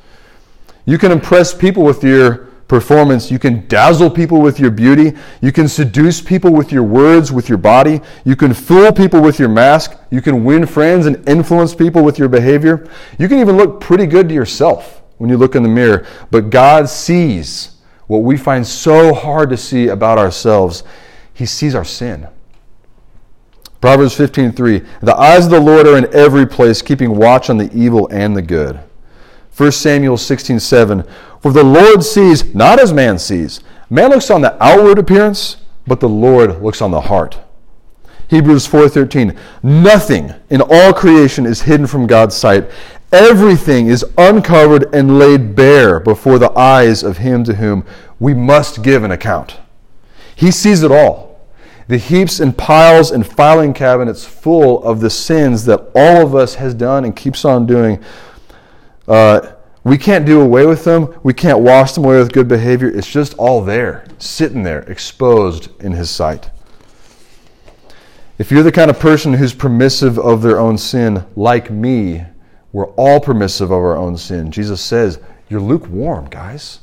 You 0.86 0.98
can 0.98 1.14
impress 1.14 1.54
people 1.54 1.84
with 1.84 2.04
your 2.04 2.50
performance. 2.68 3.30
You 3.30 3.40
can 3.40 3.68
dazzle 3.68 4.10
people 4.10 4.42
with 4.42 4.60
your 4.60 4.72
beauty. 4.72 5.18
You 5.42 5.52
can 5.52 5.68
seduce 5.68 6.22
people 6.22 6.52
with 6.52 6.72
your 6.72 6.84
words, 6.84 7.32
with 7.32 7.50
your 7.50 7.58
body. 7.58 8.02
You 8.26 8.36
can 8.36 8.54
fool 8.54 8.92
people 8.92 9.22
with 9.22 9.40
your 9.40 9.50
mask. 9.50 9.98
You 10.10 10.22
can 10.22 10.44
win 10.44 10.66
friends 10.66 11.06
and 11.06 11.28
influence 11.28 11.76
people 11.76 12.04
with 12.04 12.18
your 12.18 12.30
behavior. 12.30 12.90
You 13.18 13.28
can 13.28 13.40
even 13.40 13.58
look 13.58 13.80
pretty 13.80 14.06
good 14.06 14.30
to 14.30 14.36
yourself 14.36 15.02
when 15.18 15.30
you 15.30 15.38
look 15.38 15.56
in 15.56 15.64
the 15.64 15.70
mirror. 15.70 16.06
But 16.32 16.50
God 16.50 16.90
sees 16.90 17.78
what 18.08 18.20
we 18.20 18.38
find 18.38 18.66
so 18.66 19.14
hard 19.14 19.50
to 19.50 19.58
see 19.58 19.88
about 19.88 20.18
ourselves. 20.18 20.84
He 21.34 21.46
sees 21.46 21.76
our 21.76 21.86
sin. 21.86 22.28
Proverbs 23.82 24.16
15:3 24.16 24.86
The 25.02 25.16
eyes 25.16 25.46
of 25.46 25.52
the 25.52 25.60
Lord 25.60 25.88
are 25.88 25.98
in 25.98 26.08
every 26.14 26.46
place, 26.46 26.82
keeping 26.82 27.18
watch 27.18 27.50
on 27.50 27.58
the 27.58 27.70
evil 27.74 28.08
and 28.12 28.36
the 28.36 28.42
good. 28.42 28.80
1 29.56 29.72
Samuel 29.72 30.18
16:7 30.18 31.06
for 31.44 31.52
the 31.52 31.64
Lord 31.64 32.06
sees 32.06 32.56
not 32.56 32.80
as 32.80 32.94
man 32.94 33.20
sees. 33.20 33.60
Man 33.90 34.12
looks 34.12 34.32
on 34.32 34.40
the 34.40 34.56
outward 34.64 34.98
appearance, 34.98 35.58
but 35.86 36.00
the 36.00 36.08
Lord 36.08 36.64
looks 36.64 36.82
on 36.82 36.92
the 36.92 37.02
heart. 37.02 37.38
Hebrews 38.30 38.66
4:13 38.66 39.36
Nothing 39.62 40.34
in 40.50 40.62
all 40.62 40.94
creation 40.94 41.46
is 41.46 41.64
hidden 41.64 41.86
from 41.86 42.08
God's 42.08 42.34
sight. 42.34 42.70
Everything 43.12 43.88
is 43.88 44.06
uncovered 44.18 44.88
and 44.96 45.20
laid 45.20 45.54
bare 45.54 46.00
before 46.00 46.40
the 46.40 46.58
eyes 46.58 47.04
of 47.04 47.18
him 47.18 47.44
to 47.44 47.56
whom 47.56 47.84
we 48.22 48.34
must 48.34 48.82
give 48.82 49.04
an 49.04 49.12
account. 49.12 49.58
He 50.36 50.50
sees 50.50 50.82
it 50.82 50.92
all. 50.94 51.42
The 51.90 51.98
heaps 51.98 52.40
and 52.40 52.58
piles 52.58 53.12
and 53.12 53.28
filing 53.28 53.74
cabinets 53.74 54.24
full 54.24 54.82
of 54.84 55.02
the 55.02 55.10
sins 55.10 55.66
that 55.66 55.92
all 55.94 56.26
of 56.26 56.34
us 56.34 56.56
has 56.56 56.74
done 56.74 57.04
and 57.04 57.14
keeps 57.14 57.44
on 57.44 57.66
doing. 57.66 58.00
Uh, 59.08 59.54
we 59.84 59.98
can't 59.98 60.26
do 60.26 60.42
away 60.42 60.66
with 60.66 60.84
them. 60.84 61.14
We 61.24 61.34
can't 61.34 61.60
wash 61.60 61.94
them 61.94 62.06
away 62.06 62.18
with 62.18 62.32
good 62.32 62.48
behavior. 62.48 62.88
It's 62.88 63.12
just 63.12 63.34
all 63.36 63.62
there, 63.64 64.06
sitting 64.18 64.64
there, 64.64 64.82
exposed 64.84 65.70
in 65.82 65.92
His 65.92 66.10
sight. 66.10 66.50
If 68.38 68.52
you're 68.52 68.64
the 68.64 68.72
kind 68.72 68.90
of 68.90 69.00
person 69.00 69.34
who's 69.34 69.54
permissive 69.54 70.18
of 70.18 70.42
their 70.42 70.60
own 70.60 70.78
sin, 70.78 71.26
like 71.36 71.70
me, 71.70 72.24
we're 72.72 72.90
all 72.92 73.20
permissive 73.20 73.72
of 73.72 73.78
our 73.78 73.98
own 73.98 74.18
sin. 74.18 74.52
Jesus 74.52 74.82
says, 74.82 75.20
You're 75.50 75.62
lukewarm, 75.62 76.30
guys. 76.30 76.80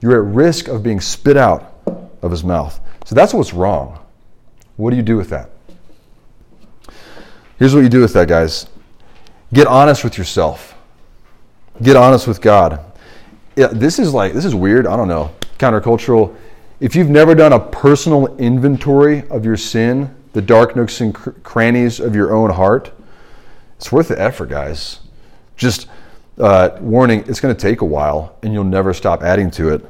You're 0.00 0.26
at 0.26 0.34
risk 0.34 0.68
of 0.68 0.82
being 0.82 1.00
spit 1.00 1.36
out 1.36 1.78
of 2.22 2.30
his 2.30 2.42
mouth. 2.42 2.80
So 3.04 3.14
that's 3.14 3.32
what's 3.32 3.52
wrong. 3.52 4.00
What 4.76 4.90
do 4.90 4.96
you 4.96 5.02
do 5.02 5.16
with 5.16 5.30
that? 5.30 5.50
Here's 7.58 7.74
what 7.74 7.82
you 7.82 7.88
do 7.88 8.00
with 8.00 8.12
that, 8.14 8.26
guys 8.26 8.66
get 9.52 9.66
honest 9.66 10.02
with 10.04 10.18
yourself, 10.18 10.71
get 11.82 11.96
honest 11.96 12.26
with 12.26 12.40
God. 12.40 12.80
Yeah, 13.56 13.68
this 13.68 13.98
is 13.98 14.14
like, 14.14 14.32
this 14.32 14.44
is 14.44 14.54
weird. 14.54 14.86
I 14.86 14.96
don't 14.96 15.08
know. 15.08 15.34
Countercultural. 15.58 16.34
If 16.80 16.96
you've 16.96 17.10
never 17.10 17.34
done 17.34 17.52
a 17.52 17.60
personal 17.60 18.36
inventory 18.38 19.28
of 19.28 19.44
your 19.44 19.56
sin, 19.56 20.14
the 20.32 20.42
dark 20.42 20.74
nooks 20.74 21.00
and 21.00 21.14
cr- 21.14 21.30
crannies 21.42 22.00
of 22.00 22.14
your 22.14 22.34
own 22.34 22.50
heart, 22.50 22.92
it's 23.76 23.92
worth 23.92 24.08
the 24.08 24.20
effort, 24.20 24.48
guys. 24.48 25.00
Just 25.56 25.88
uh, 26.38 26.70
warning, 26.80 27.24
it's 27.26 27.40
going 27.40 27.54
to 27.54 27.60
take 27.60 27.82
a 27.82 27.84
while 27.84 28.36
and 28.42 28.52
you'll 28.52 28.64
never 28.64 28.94
stop 28.94 29.22
adding 29.22 29.50
to 29.52 29.68
it. 29.74 29.84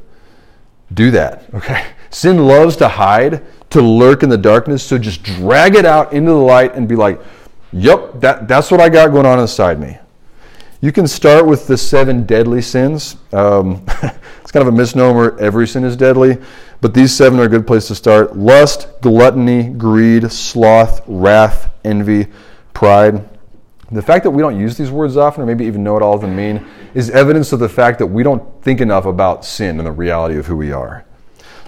Do 0.93 1.11
that, 1.13 1.45
okay? 1.55 1.87
Sin 2.11 2.47
loves 2.47 2.77
to 2.77 2.89
hide, 2.89 3.43
to 3.71 3.81
lurk 3.81 4.23
in 4.23 4.29
the 4.29 4.39
darkness, 4.39 4.83
so 4.83 4.99
just 4.99 5.23
drag 5.23 5.75
it 5.77 5.87
out 5.87 6.13
into 6.13 6.31
the 6.31 6.37
light 6.37 6.75
and 6.75 6.89
be 6.89 6.97
like, 6.97 7.21
yep, 7.73 8.21
that, 8.21 8.49
that's 8.49 8.71
what 8.71 8.81
I 8.81 8.89
got 8.89 9.13
going 9.13 9.25
on 9.25 9.39
inside 9.39 9.81
me. 9.81 9.99
You 10.83 10.91
can 10.91 11.07
start 11.07 11.47
with 11.47 11.69
the 11.69 11.79
seven 11.79 12.27
deadly 12.27 12.61
sins. 12.61 13.17
Um, 13.33 13.85
it's 14.41 14.51
kind 14.51 14.67
of 14.67 14.75
a 14.75 14.77
misnomer, 14.77 15.39
every 15.39 15.69
sin 15.69 15.85
is 15.85 15.97
deadly, 15.97 16.39
but 16.81 16.93
these 16.93 17.15
seven 17.15 17.39
are 17.39 17.45
a 17.45 17.49
good 17.49 17.69
place 17.69 17.87
to 17.87 17.95
start 17.95 18.37
lust, 18.37 18.89
gluttony, 19.01 19.69
greed, 19.69 20.33
sloth, 20.33 21.01
wrath, 21.07 21.73
envy, 21.85 22.27
pride. 22.75 23.29
The 23.93 24.03
fact 24.03 24.25
that 24.25 24.33
we 24.33 24.43
don't 24.43 24.59
use 24.59 24.77
these 24.77 24.91
words 24.91 25.17
often, 25.17 25.45
or 25.45 25.47
maybe 25.47 25.67
even 25.67 25.85
know 25.85 25.93
what 25.93 26.03
all 26.03 26.15
of 26.15 26.21
them 26.21 26.35
mean, 26.35 26.67
is 26.95 27.11
evidence 27.11 27.53
of 27.53 27.61
the 27.61 27.69
fact 27.69 28.01
that 28.01 28.09
we 28.09 28.25
don't 28.25 28.43
think 28.65 28.81
enough 28.81 29.07
about 29.07 29.45
sin 29.45 29.79
and 29.79 29.87
the 29.87 29.93
reality 29.93 30.37
of 30.37 30.47
who 30.47 30.57
we 30.57 30.73
are. 30.73 31.05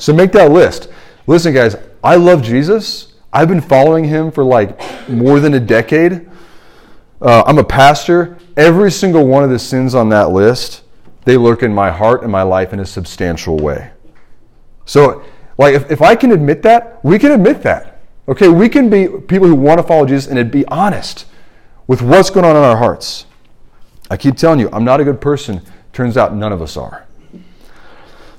So 0.01 0.13
make 0.13 0.33
that 0.33 0.51
list. 0.51 0.89
Listen, 1.29 1.55
guys, 1.55 1.77
I 2.03 2.17
love 2.17 2.43
Jesus. 2.43 3.13
I've 3.33 3.47
been 3.47 3.61
following 3.61 4.03
him 4.03 4.33
for 4.33 4.43
like 4.43 5.09
more 5.09 5.39
than 5.39 5.55
a 5.55 5.61
decade. 5.61 6.29
Uh, 7.25 7.43
I'm 7.47 7.57
a 7.57 7.65
pastor. 7.65 8.37
Every 8.55 8.93
single 8.93 9.27
one 9.27 9.43
of 9.43 9.49
the 9.49 9.59
sins 9.59 9.95
on 9.95 10.11
that 10.11 10.31
list, 10.31 10.83
they 11.25 11.39
lurk 11.39 11.63
in 11.63 11.73
my 11.73 11.91
heart 11.91 12.23
and 12.23 12.31
my 12.31 12.43
life 12.43 12.75
in 12.75 12.81
a 12.81 12.87
substantial 12.87 13.57
way. 13.57 13.91
So, 14.85 15.25
like, 15.57 15.75
if, 15.75 15.91
if 15.91 16.03
I 16.03 16.17
can 16.17 16.33
admit 16.33 16.61
that, 16.65 17.03
we 17.03 17.19
can 17.19 17.31
admit 17.31 17.63
that. 17.63 18.03
Okay, 18.29 18.49
we 18.49 18.69
can 18.69 18.91
be 18.91 19.09
people 19.09 19.49
who 19.49 19.55
want 19.55 19.79
to 19.81 19.87
follow 19.87 20.05
Jesus 20.05 20.31
and 20.31 20.51
be 20.51 20.67
honest 20.67 21.25
with 21.87 22.03
what's 22.03 22.29
going 22.29 22.45
on 22.45 22.57
in 22.57 22.63
our 22.63 22.77
hearts. 22.77 23.25
I 24.11 24.19
keep 24.19 24.37
telling 24.37 24.61
you, 24.61 24.69
I'm 24.71 24.85
not 24.85 25.01
a 25.01 25.05
good 25.05 25.23
person. 25.23 25.63
Turns 25.95 26.19
out 26.19 26.35
none 26.35 26.53
of 26.53 26.61
us 26.61 26.77
are. 26.77 27.07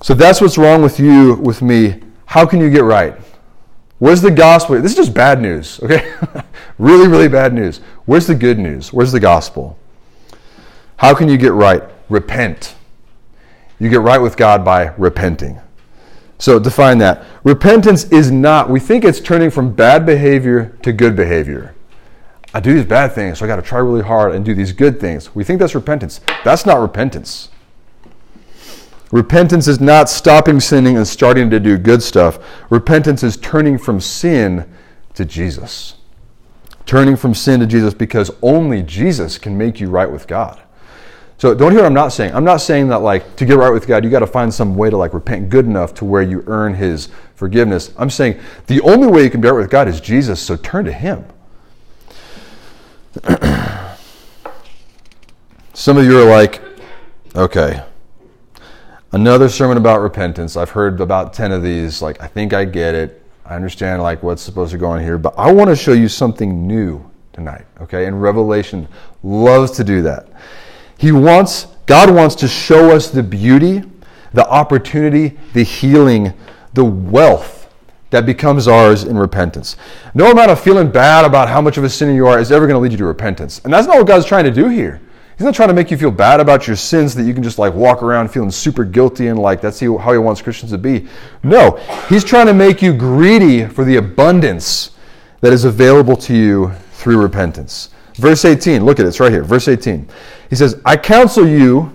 So 0.04 0.13
that's 0.13 0.42
what's 0.42 0.60
wrong 0.60 0.84
with 0.84 1.00
you, 1.00 1.34
with 1.36 1.63
me. 1.63 2.01
How 2.27 2.46
can 2.46 2.60
you 2.60 2.70
get 2.70 2.84
right? 2.84 3.18
Where's 3.98 4.22
the 4.22 4.32
gospel? 4.32 4.82
This 4.82 4.92
is 4.92 4.98
just 4.98 5.14
bad 5.14 5.42
news, 5.42 5.80
okay? 5.82 6.14
really, 6.78 7.08
really 7.08 7.30
bad 7.30 7.54
news. 7.54 7.80
Where's 8.06 8.28
the 8.28 8.36
good 8.36 8.60
news? 8.60 8.92
Where's 8.92 9.12
the 9.12 9.20
gospel? 9.20 9.78
How 10.98 11.14
can 11.14 11.30
you 11.30 11.38
get 11.38 11.54
right? 11.54 11.84
Repent. 12.10 12.75
You 13.80 13.90
get 13.90 14.02
right 14.02 14.22
with 14.22 14.38
God 14.38 14.66
by 14.66 14.94
repenting. 14.98 15.60
So 16.38 16.60
define 16.60 16.98
that. 17.00 17.24
Repentance 17.44 18.06
is 18.06 18.32
not, 18.32 18.70
we 18.70 18.80
think 18.80 19.06
it's 19.06 19.22
turning 19.22 19.50
from 19.50 19.74
bad 19.74 20.06
behavior 20.06 20.78
to 20.84 20.92
good 20.92 21.16
behavior. 21.16 21.74
I 22.54 22.60
do 22.60 22.74
these 22.74 22.86
bad 22.86 23.14
things, 23.14 23.40
so 23.40 23.46
I 23.46 23.48
got 23.48 23.58
to 23.58 23.62
try 23.62 23.80
really 23.80 24.04
hard 24.04 24.34
and 24.34 24.44
do 24.44 24.54
these 24.54 24.72
good 24.72 25.00
things. 25.00 25.34
We 25.36 25.44
think 25.44 25.60
that's 25.60 25.75
repentance. 25.75 26.22
That's 26.44 26.66
not 26.66 26.80
repentance. 26.80 27.50
Repentance 29.15 29.69
is 29.69 29.79
not 29.79 30.10
stopping 30.10 30.60
sinning 30.60 30.98
and 30.98 31.07
starting 31.07 31.50
to 31.50 31.57
do 31.57 31.77
good 31.77 32.03
stuff. 32.03 32.38
Repentance 32.69 33.24
is 33.24 33.38
turning 33.38 33.77
from 33.77 34.01
sin 34.01 34.69
to 35.13 35.24
Jesus. 35.24 35.95
Turning 36.86 37.15
from 37.15 37.34
sin 37.34 37.62
to 37.62 37.65
Jesus 37.65 37.93
because 37.93 38.29
only 38.41 38.84
Jesus 38.84 39.38
can 39.38 39.57
make 39.57 39.79
you 39.79 39.89
right 39.89 40.12
with 40.12 40.27
God. 40.27 40.62
So 41.38 41.55
don't 41.55 41.72
hear 41.72 41.79
what 41.79 41.88
I'm 41.88 41.93
not 41.93 42.10
saying. 42.10 42.36
I'm 42.36 42.43
not 42.43 42.57
saying 42.57 42.89
that 42.89 42.98
like 42.98 43.38
to 43.38 43.45
get 43.45 43.55
right 43.55 43.69
with 43.69 43.88
God, 43.88 44.03
you 44.03 44.10
got 44.10 44.19
to 44.19 44.27
find 44.27 44.53
some 44.53 44.75
way 44.75 44.89
to 44.89 44.98
like 44.98 45.13
repent 45.13 45.48
good 45.48 45.65
enough 45.65 45.93
to 45.93 46.03
where 46.03 46.22
you 46.22 46.43
earn 46.48 46.74
his 46.74 47.07
forgiveness. 47.36 47.93
I'm 47.98 48.10
saying 48.10 48.38
the 48.67 48.81
only 48.81 49.07
way 49.07 49.24
you 49.24 49.29
can 49.29 49.39
be 49.39 49.48
right 49.48 49.57
with 49.57 49.69
God 49.69 49.88
is 49.88 50.01
Jesus, 50.01 50.41
so 50.41 50.57
turn 50.57 50.84
to 50.84 50.91
him. 50.91 51.24
some 55.74 55.98
of 55.98 56.03
you 56.03 56.19
are 56.19 56.29
like, 56.29 56.62
okay, 57.34 57.81
another 59.12 59.50
sermon 59.50 59.78
about 59.78 60.02
repentance. 60.02 60.58
I've 60.58 60.72
heard 60.72 61.02
about 61.02 61.34
10 61.34 61.52
of 61.52 61.64
these. 61.64 62.02
Like, 62.02 62.22
I 62.22 62.28
think 62.28 62.54
I 62.54 62.66
get 62.66 62.96
it. 62.96 63.22
I 63.46 63.56
understand 63.56 64.02
like 64.02 64.24
what's 64.24 64.42
supposed 64.42 64.72
to 64.72 64.78
go 64.78 64.88
on 64.88 65.02
here, 65.02 65.18
but 65.18 65.36
I 65.38 65.52
want 65.52 65.70
to 65.70 65.76
show 65.76 65.94
you 65.94 66.08
something 66.10 66.68
new 66.68 67.08
tonight, 67.32 67.66
okay? 67.80 68.08
And 68.08 68.20
Revelation 68.20 68.88
loves 69.22 69.72
to 69.72 69.84
do 69.84 70.02
that. 70.02 70.28
He 70.98 71.12
wants 71.12 71.68
God 71.86 72.10
wants 72.10 72.34
to 72.36 72.48
show 72.48 72.96
us 72.96 73.10
the 73.12 73.22
beauty, 73.22 73.84
the 74.34 74.48
opportunity, 74.50 75.38
the 75.54 75.64
healing, 75.64 76.34
the 76.74 76.84
wealth 76.84 77.72
that 78.10 78.26
becomes 78.26 78.68
ours 78.68 79.04
in 79.04 79.18
repentance. 79.18 79.78
No 80.14 80.32
amount 80.32 80.50
of 80.50 80.60
feeling 80.60 80.90
bad 80.90 81.26
about 81.26 81.48
how 81.48 81.62
much 81.62 81.78
of 81.78 81.84
a 81.84 81.90
sinner 81.90 82.14
you 82.14 82.26
are 82.28 82.40
is 82.40 82.52
ever 82.52 82.66
going 82.66 82.76
to 82.76 82.80
lead 82.80 82.92
you 82.92 82.98
to 82.98 83.06
repentance. 83.06 83.62
And 83.64 83.74
that's 83.74 83.88
not 83.88 83.98
what 83.98 84.08
God's 84.08 84.26
trying 84.26 84.46
to 84.46 84.52
do 84.52 84.68
here. 84.68 85.02
He's 85.38 85.44
not 85.44 85.54
trying 85.54 85.68
to 85.68 85.74
make 85.74 85.92
you 85.92 85.98
feel 85.98 86.12
bad 86.12 86.39
about 86.39 86.65
your 86.65 86.77
sins 86.77 87.13
that 87.15 87.24
you 87.24 87.34
can 87.34 87.44
just 87.44 87.60
like 87.60 87.74
walk 87.74 88.01
around 88.01 88.30
feeling 88.30 88.51
super 88.51 88.86
guilty 88.86 89.27
and 89.27 89.38
like 89.38 89.60
that's 89.60 89.82
how 89.82 90.12
he 90.13 90.18
wants 90.18 90.42
Christians 90.42 90.72
to 90.72 90.77
be. 90.77 91.08
No, 91.44 91.72
he's 92.08 92.24
trying 92.24 92.46
to 92.46 92.54
make 92.54 92.82
you 92.82 92.94
greedy 92.94 93.65
for 93.65 93.84
the 93.84 93.98
abundance 93.98 94.92
that 95.42 95.51
is 95.51 95.65
available 95.65 96.15
to 96.18 96.34
you 96.34 96.72
through 96.94 97.22
repentance. 97.22 97.89
Verse 98.15 98.46
18, 98.46 98.86
look 98.86 99.00
at 99.00 99.06
it, 99.06 99.10
it's 99.10 99.20
right 99.20 99.32
here. 99.32 99.44
Verse 99.44 99.68
18. 99.68 100.08
He 100.50 100.56
says, 100.56 100.82
I 100.86 100.96
counsel 100.96 101.46
you, 101.46 101.92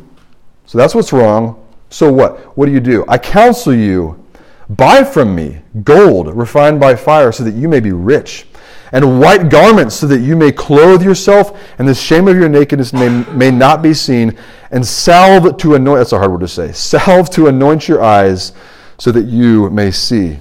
so 0.66 0.76
that's 0.76 0.94
what's 0.94 1.12
wrong. 1.12 1.66
So 1.88 2.12
what? 2.12 2.56
What 2.58 2.66
do 2.66 2.72
you 2.72 2.80
do? 2.80 3.06
I 3.08 3.16
counsel 3.16 3.74
you, 3.74 4.22
buy 4.68 5.02
from 5.02 5.34
me 5.34 5.62
gold 5.82 6.34
refined 6.36 6.78
by 6.78 6.94
fire 6.94 7.32
so 7.32 7.42
that 7.44 7.54
you 7.54 7.68
may 7.68 7.80
be 7.80 7.92
rich 7.92 8.49
and 8.92 9.20
white 9.20 9.48
garments 9.48 9.94
so 9.96 10.06
that 10.06 10.20
you 10.20 10.36
may 10.36 10.52
clothe 10.52 11.02
yourself, 11.02 11.60
and 11.78 11.88
the 11.88 11.94
shame 11.94 12.28
of 12.28 12.36
your 12.36 12.48
nakedness 12.48 12.92
may, 12.92 13.24
may 13.32 13.50
not 13.50 13.82
be 13.82 13.94
seen, 13.94 14.36
and 14.70 14.86
salve 14.86 15.56
to 15.56 15.74
anoint, 15.74 15.98
that's 15.98 16.12
a 16.12 16.18
hard 16.18 16.30
word 16.30 16.40
to 16.40 16.48
say, 16.48 16.72
salve 16.72 17.30
to 17.30 17.48
anoint 17.48 17.88
your 17.88 18.02
eyes 18.02 18.52
so 18.98 19.12
that 19.12 19.26
you 19.26 19.70
may 19.70 19.90
see. 19.90 20.38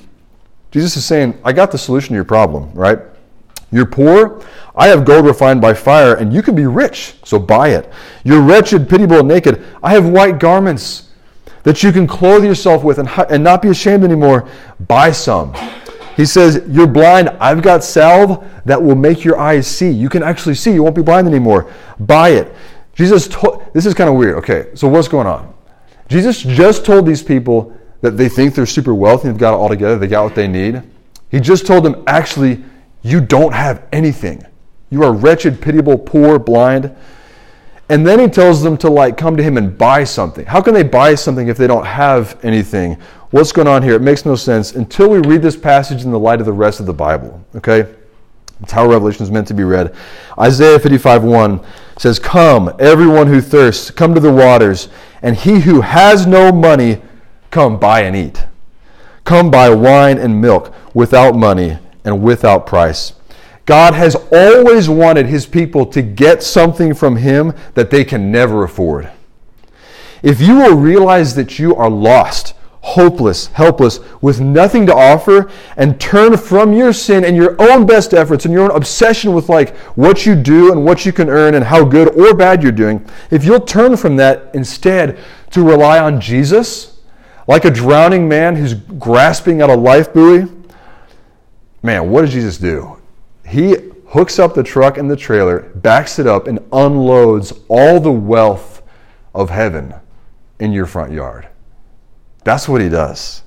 Jesus 0.72 0.98
is 0.98 1.06
saying, 1.06 1.40
I 1.44 1.54
got 1.54 1.72
the 1.72 1.78
solution 1.78 2.10
to 2.10 2.16
your 2.16 2.26
problem, 2.26 2.72
right? 2.74 3.00
You're 3.72 3.86
poor, 3.86 4.44
I 4.76 4.88
have 4.88 5.06
gold 5.06 5.26
refined 5.26 5.62
by 5.62 5.74
fire, 5.74 6.16
and 6.16 6.34
you 6.34 6.42
can 6.42 6.56
be 6.56 6.66
rich, 6.66 7.16
so 7.24 7.38
buy 7.38 7.70
it. 7.70 7.92
You're 8.24 8.42
wretched, 8.42 8.90
pitiable, 8.90 9.24
naked. 9.24 9.64
I 9.84 9.92
have 9.92 10.08
white 10.08 10.40
garments 10.40 11.10
that 11.64 11.84
you 11.84 11.92
can 11.92 12.08
clothe 12.08 12.44
yourself 12.44 12.84
with 12.84 13.00
and, 13.00 13.10
and 13.30 13.44
not 13.44 13.62
be 13.62 13.70
ashamed 13.70 14.04
anymore. 14.04 14.50
Buy 14.88 15.12
some. 15.12 15.54
He 16.20 16.26
says, 16.26 16.62
You're 16.68 16.86
blind. 16.86 17.30
I've 17.40 17.62
got 17.62 17.82
salve 17.82 18.46
that 18.66 18.84
will 18.84 18.98
make 18.98 19.24
your 19.24 19.40
eyes 19.40 19.66
see. 19.66 19.90
You 19.90 20.10
can 20.10 20.22
actually 20.22 20.56
see. 20.56 20.74
You 20.74 20.84
won't 20.84 20.96
be 20.96 21.02
blind 21.02 21.30
anymore. 21.30 21.72
Buy 21.98 22.32
it. 22.32 22.54
Jesus 22.94 23.30
told, 23.30 23.64
this 23.74 23.86
is 23.86 23.94
kind 23.94 24.10
of 24.10 24.18
weird. 24.18 24.36
Okay, 24.40 24.68
so 24.74 24.90
what's 24.90 25.08
going 25.08 25.28
on? 25.28 25.54
Jesus 26.10 26.42
just 26.42 26.84
told 26.84 27.06
these 27.06 27.24
people 27.24 27.74
that 28.02 28.18
they 28.18 28.28
think 28.28 28.54
they're 28.54 28.66
super 28.66 28.94
wealthy 28.94 29.30
and 29.30 29.36
they've 29.36 29.40
got 29.40 29.54
it 29.54 29.60
all 29.60 29.70
together, 29.70 29.98
they 29.98 30.08
got 30.08 30.26
what 30.26 30.36
they 30.36 30.46
need. 30.46 30.84
He 31.30 31.40
just 31.40 31.66
told 31.66 31.86
them, 31.86 32.04
actually, 32.06 32.66
you 33.02 33.22
don't 33.22 33.54
have 33.54 33.88
anything. 33.94 34.46
You 34.90 35.04
are 35.04 35.14
wretched, 35.14 35.62
pitiable, 35.62 35.98
poor, 35.98 36.38
blind. 36.38 36.94
And 37.88 38.06
then 38.06 38.20
he 38.20 38.28
tells 38.28 38.62
them 38.62 38.78
to 38.80 38.90
like 38.90 39.16
come 39.16 39.38
to 39.38 39.44
him 39.44 39.56
and 39.56 39.78
buy 39.78 40.04
something. 40.04 40.46
How 40.46 40.60
can 40.60 40.74
they 40.74 40.84
buy 40.84 41.16
something 41.16 41.48
if 41.48 41.56
they 41.56 41.68
don't 41.68 41.86
have 41.86 42.38
anything? 42.44 42.98
What's 43.32 43.52
going 43.52 43.68
on 43.68 43.84
here? 43.84 43.94
It 43.94 44.02
makes 44.02 44.26
no 44.26 44.36
sense 44.36 44.74
until 44.74 45.10
we 45.10 45.20
read 45.20 45.44
this 45.44 45.56
passage 45.56 46.04
in 46.04 46.12
the 46.12 46.18
light 46.18 46.40
of 46.40 46.48
the 46.48 46.54
rest 46.54 46.80
of 46.80 46.88
the 46.88 46.94
Bible. 46.94 47.44
Okay? 47.56 47.94
That's 48.60 48.72
how 48.72 48.88
Revelation 48.88 49.24
is 49.24 49.30
meant 49.30 49.48
to 49.50 49.54
be 49.54 49.64
read. 49.64 49.96
Isaiah 50.38 50.80
55 50.80 51.24
1 51.24 51.60
says, 51.98 52.18
Come, 52.18 52.74
everyone 52.80 53.28
who 53.28 53.40
thirsts, 53.40 53.92
come 53.92 54.16
to 54.16 54.20
the 54.20 54.34
waters, 54.34 54.90
and 55.22 55.36
he 55.36 55.60
who 55.60 55.82
has 55.82 56.26
no 56.26 56.52
money, 56.52 57.02
come 57.52 57.80
buy 57.80 58.02
and 58.02 58.16
eat. 58.16 58.46
Come 59.26 59.52
buy 59.52 59.70
wine 59.70 60.18
and 60.18 60.42
milk 60.42 60.74
without 60.96 61.36
money 61.36 61.78
and 62.04 62.24
without 62.24 62.66
price. 62.66 63.14
God 63.68 63.94
has 63.94 64.16
always 64.32 64.90
wanted 64.90 65.28
his 65.28 65.46
people 65.46 65.86
to 65.86 66.02
get 66.02 66.42
something 66.42 66.96
from 66.96 67.18
him 67.18 67.54
that 67.76 67.92
they 67.92 68.04
can 68.04 68.32
never 68.32 68.64
afford. 68.64 69.12
If 70.24 70.42
you 70.42 70.56
will 70.56 70.76
realize 70.76 71.36
that 71.36 71.60
you 71.60 71.76
are 71.76 71.90
lost, 71.90 72.56
hopeless, 72.90 73.48
helpless, 73.48 74.00
with 74.22 74.42
nothing 74.42 74.86
to 74.88 74.96
offer, 74.96 75.50
and 75.78 76.00
turn 76.00 76.36
from 76.36 76.74
your 76.74 76.92
sin 76.92 77.24
and 77.24 77.36
your 77.36 77.56
own 77.62 77.86
best 77.86 78.14
efforts 78.14 78.46
and 78.46 78.54
your 78.54 78.64
own 78.64 78.76
obsession 78.76 79.34
with 79.34 79.50
like 79.50 79.76
what 79.96 80.26
you 80.26 80.36
do 80.36 80.72
and 80.72 80.84
what 80.84 81.06
you 81.06 81.12
can 81.12 81.30
earn 81.30 81.56
and 81.56 81.64
how 81.66 81.86
good 81.86 82.08
or 82.20 82.34
bad 82.34 82.64
you're 82.64 82.72
doing, 82.72 83.06
if 83.30 83.44
you'll 83.44 83.60
turn 83.60 83.96
from 83.96 84.16
that 84.16 84.50
instead 84.54 85.20
to 85.52 85.64
rely 85.64 86.00
on 86.00 86.20
Jesus, 86.20 87.00
like 87.48 87.66
a 87.66 87.72
drowning 87.72 88.28
man 88.28 88.56
who's 88.56 88.74
grasping 88.74 89.62
at 89.62 89.70
a 89.70 89.76
life 89.76 90.14
buoy, 90.14 90.48
man, 91.84 92.10
what 92.10 92.22
does 92.22 92.32
Jesus 92.32 92.58
do? 92.58 92.98
He 93.46 93.76
hooks 94.08 94.40
up 94.40 94.56
the 94.56 94.64
truck 94.64 94.98
and 94.98 95.10
the 95.10 95.16
trailer, 95.16 95.60
backs 95.76 96.18
it 96.18 96.26
up, 96.26 96.48
and 96.48 96.60
unloads 96.72 97.54
all 97.68 98.00
the 98.00 98.12
wealth 98.12 98.82
of 99.36 99.50
heaven 99.52 99.94
in 100.60 100.72
your 100.72 100.86
front 100.86 101.12
yard. 101.12 101.49
That's 102.44 102.68
what 102.68 102.82
he 102.82 102.90
does. 102.90 103.44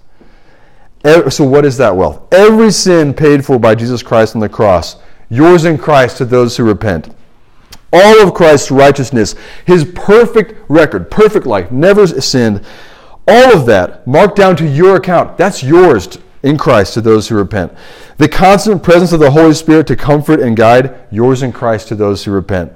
So, 1.04 1.44
what 1.44 1.64
is 1.64 1.76
that 1.78 1.96
wealth? 1.96 2.32
Every 2.32 2.70
sin 2.70 3.12
paid 3.12 3.44
for 3.44 3.58
by 3.58 3.74
Jesus 3.74 4.02
Christ 4.02 4.36
on 4.36 4.40
the 4.40 4.48
cross, 4.48 4.96
yours 5.28 5.64
in 5.64 5.76
Christ 5.76 6.18
to 6.18 6.24
those 6.24 6.56
who 6.56 6.64
repent. 6.64 7.12
All 7.92 8.26
of 8.26 8.34
Christ's 8.34 8.70
righteousness, 8.70 9.34
his 9.66 9.84
perfect 9.84 10.54
record, 10.68 11.10
perfect 11.10 11.44
life, 11.44 11.70
never 11.72 12.06
sinned, 12.06 12.64
all 13.26 13.56
of 13.56 13.66
that 13.66 14.06
marked 14.06 14.36
down 14.36 14.56
to 14.56 14.66
your 14.66 14.96
account. 14.96 15.36
That's 15.36 15.62
yours 15.62 16.18
in 16.42 16.56
Christ 16.56 16.94
to 16.94 17.00
those 17.00 17.28
who 17.28 17.36
repent. 17.36 17.72
The 18.18 18.28
constant 18.28 18.82
presence 18.82 19.12
of 19.12 19.20
the 19.20 19.30
Holy 19.30 19.54
Spirit 19.54 19.86
to 19.88 19.96
comfort 19.96 20.40
and 20.40 20.56
guide, 20.56 20.94
yours 21.10 21.42
in 21.42 21.52
Christ 21.52 21.88
to 21.88 21.94
those 21.94 22.24
who 22.24 22.30
repent. 22.30 22.72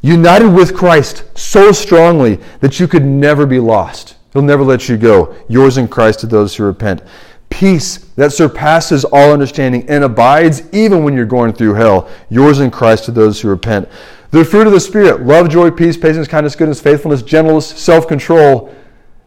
United 0.00 0.48
with 0.48 0.74
Christ 0.74 1.24
so 1.38 1.72
strongly 1.72 2.40
that 2.60 2.80
you 2.80 2.88
could 2.88 3.04
never 3.04 3.46
be 3.46 3.60
lost. 3.60 4.16
He'll 4.32 4.42
never 4.42 4.62
let 4.62 4.88
you 4.88 4.96
go. 4.96 5.34
Yours 5.48 5.76
in 5.76 5.88
Christ 5.88 6.20
to 6.20 6.26
those 6.26 6.54
who 6.54 6.64
repent. 6.64 7.02
Peace 7.48 7.98
that 8.14 8.32
surpasses 8.32 9.04
all 9.04 9.32
understanding 9.32 9.88
and 9.88 10.04
abides 10.04 10.62
even 10.72 11.02
when 11.02 11.14
you're 11.14 11.24
going 11.24 11.52
through 11.52 11.74
hell. 11.74 12.08
Yours 12.28 12.60
in 12.60 12.70
Christ 12.70 13.04
to 13.06 13.10
those 13.10 13.40
who 13.40 13.48
repent. 13.48 13.88
The 14.30 14.44
fruit 14.44 14.68
of 14.68 14.72
the 14.72 14.80
Spirit 14.80 15.22
love, 15.22 15.48
joy, 15.48 15.72
peace, 15.72 15.96
patience, 15.96 16.28
kindness, 16.28 16.54
goodness, 16.54 16.80
faithfulness, 16.80 17.22
gentleness, 17.22 17.66
self 17.66 18.06
control. 18.06 18.72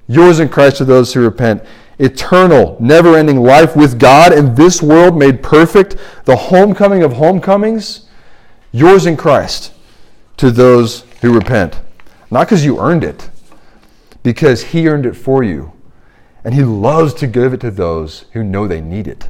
Yours 0.08 0.40
in 0.40 0.48
Christ 0.48 0.78
to 0.78 0.86
those 0.86 1.14
who 1.14 1.22
repent. 1.22 1.64
Eternal, 2.00 2.78
never 2.80 3.16
ending 3.16 3.42
life 3.42 3.76
with 3.76 4.00
God 4.00 4.34
in 4.34 4.56
this 4.56 4.82
world 4.82 5.18
made 5.18 5.44
perfect. 5.44 5.98
The 6.26 6.36
homecoming 6.36 7.04
of 7.04 7.14
homecomings. 7.14 8.08
Yours 8.72 9.06
in 9.06 9.18
Christ 9.18 9.74
to 10.38 10.50
those 10.50 11.02
who 11.22 11.34
repent. 11.34 11.80
Not 12.32 12.48
because 12.48 12.66
you 12.66 12.80
earned 12.80 13.04
it 13.04 13.30
because 14.24 14.63
He 14.63 14.88
earned 14.88 15.06
it 15.06 15.15
for 15.15 15.44
you. 15.44 15.74
And 16.44 16.53
He 16.53 16.63
loves 16.63 17.13
to 17.15 17.27
give 17.27 17.53
it 17.53 17.62
to 17.62 17.72
those 17.72 18.25
who 18.34 18.44
know 18.44 18.68
they 18.68 18.82
need 18.82 19.08
it. 19.08 19.30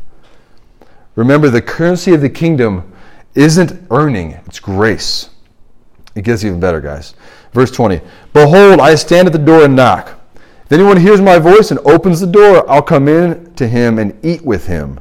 Remember, 1.15 1.49
the 1.49 1.61
currency 1.61 2.13
of 2.13 2.21
the 2.21 2.29
kingdom 2.29 2.91
isn't 3.35 3.87
earning, 3.91 4.31
it's 4.45 4.59
grace. 4.59 5.29
It 6.15 6.23
gets 6.23 6.43
even 6.43 6.59
better, 6.59 6.79
guys. 6.79 7.15
Verse 7.53 7.71
20 7.71 8.01
Behold, 8.33 8.79
I 8.79 8.95
stand 8.95 9.27
at 9.27 9.33
the 9.33 9.39
door 9.39 9.65
and 9.65 9.75
knock. 9.75 10.19
If 10.65 10.71
anyone 10.71 10.97
hears 10.97 11.21
my 11.21 11.39
voice 11.39 11.71
and 11.71 11.79
opens 11.81 12.19
the 12.19 12.27
door, 12.27 12.69
I'll 12.69 12.81
come 12.81 13.07
in 13.07 13.53
to 13.55 13.67
him 13.67 13.99
and 13.99 14.17
eat 14.25 14.41
with 14.43 14.65
him, 14.65 14.99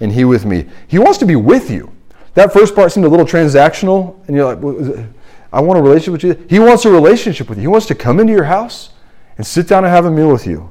and 0.00 0.12
he 0.12 0.24
with 0.24 0.44
me. 0.44 0.66
He 0.88 0.98
wants 0.98 1.18
to 1.18 1.26
be 1.26 1.36
with 1.36 1.70
you. 1.70 1.92
That 2.34 2.52
first 2.52 2.74
part 2.74 2.92
seemed 2.92 3.06
a 3.06 3.08
little 3.08 3.26
transactional, 3.26 4.26
and 4.26 4.36
you're 4.36 4.54
like, 4.54 5.06
I 5.52 5.60
want 5.60 5.78
a 5.78 5.82
relationship 5.82 6.12
with 6.12 6.24
you. 6.24 6.46
He 6.48 6.58
wants 6.58 6.84
a 6.86 6.90
relationship 6.90 7.48
with 7.48 7.58
you. 7.58 7.62
He 7.62 7.68
wants 7.68 7.86
to 7.86 7.94
come 7.94 8.20
into 8.20 8.32
your 8.32 8.44
house 8.44 8.90
and 9.36 9.46
sit 9.46 9.68
down 9.68 9.84
and 9.84 9.92
have 9.92 10.04
a 10.04 10.10
meal 10.10 10.30
with 10.30 10.46
you. 10.46 10.70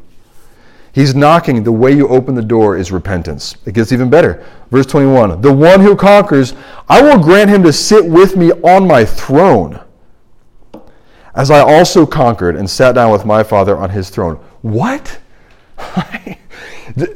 He's 0.93 1.15
knocking. 1.15 1.63
The 1.63 1.71
way 1.71 1.93
you 1.93 2.07
open 2.09 2.35
the 2.35 2.41
door 2.41 2.75
is 2.75 2.91
repentance. 2.91 3.55
It 3.65 3.73
gets 3.73 3.91
even 3.91 4.09
better. 4.09 4.45
Verse 4.71 4.85
21 4.85 5.41
The 5.41 5.53
one 5.53 5.79
who 5.79 5.95
conquers, 5.95 6.53
I 6.89 7.01
will 7.01 7.21
grant 7.21 7.49
him 7.49 7.63
to 7.63 7.71
sit 7.71 8.05
with 8.05 8.35
me 8.35 8.51
on 8.51 8.87
my 8.87 9.05
throne, 9.05 9.79
as 11.33 11.49
I 11.49 11.59
also 11.59 12.05
conquered 12.05 12.57
and 12.57 12.69
sat 12.69 12.95
down 12.95 13.11
with 13.11 13.25
my 13.25 13.41
Father 13.43 13.77
on 13.77 13.89
his 13.89 14.09
throne. 14.09 14.35
What? 14.61 15.19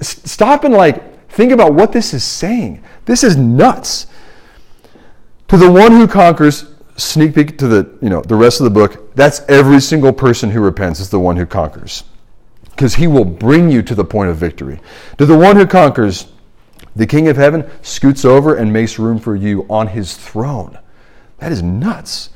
Stop 0.01 0.63
and 0.63 0.73
like 0.73 1.29
think 1.29 1.51
about 1.51 1.73
what 1.73 1.91
this 1.91 2.13
is 2.13 2.23
saying. 2.23 2.81
This 3.03 3.23
is 3.23 3.35
nuts. 3.35 4.07
To 5.49 5.57
the 5.57 5.69
one 5.69 5.91
who 5.91 6.07
conquers, 6.07 6.74
sneak 6.97 7.35
peek 7.35 7.57
to 7.57 7.67
the 7.67 7.97
you 8.01 8.09
know 8.09 8.21
the 8.21 8.35
rest 8.35 8.59
of 8.61 8.63
the 8.63 8.69
book 8.69 9.13
that's 9.15 9.41
every 9.49 9.81
single 9.81 10.13
person 10.13 10.49
who 10.49 10.61
repents 10.61 10.99
is 10.99 11.09
the 11.09 11.19
one 11.19 11.37
who 11.37 11.45
conquers. 11.45 12.03
Because 12.71 12.95
he 12.95 13.07
will 13.07 13.25
bring 13.25 13.71
you 13.71 13.81
to 13.83 13.95
the 13.95 14.03
point 14.03 14.29
of 14.29 14.37
victory. 14.37 14.81
To 15.17 15.25
the 15.25 15.37
one 15.37 15.55
who 15.55 15.65
conquers 15.65 16.27
the 16.95 17.07
king 17.07 17.29
of 17.29 17.37
heaven 17.37 17.69
scoots 17.81 18.25
over 18.25 18.55
and 18.55 18.71
makes 18.71 18.99
room 18.99 19.17
for 19.17 19.35
you 19.35 19.65
on 19.69 19.87
his 19.87 20.15
throne. 20.15 20.77
That 21.37 21.51
is 21.51 21.61
nuts. 21.61 22.29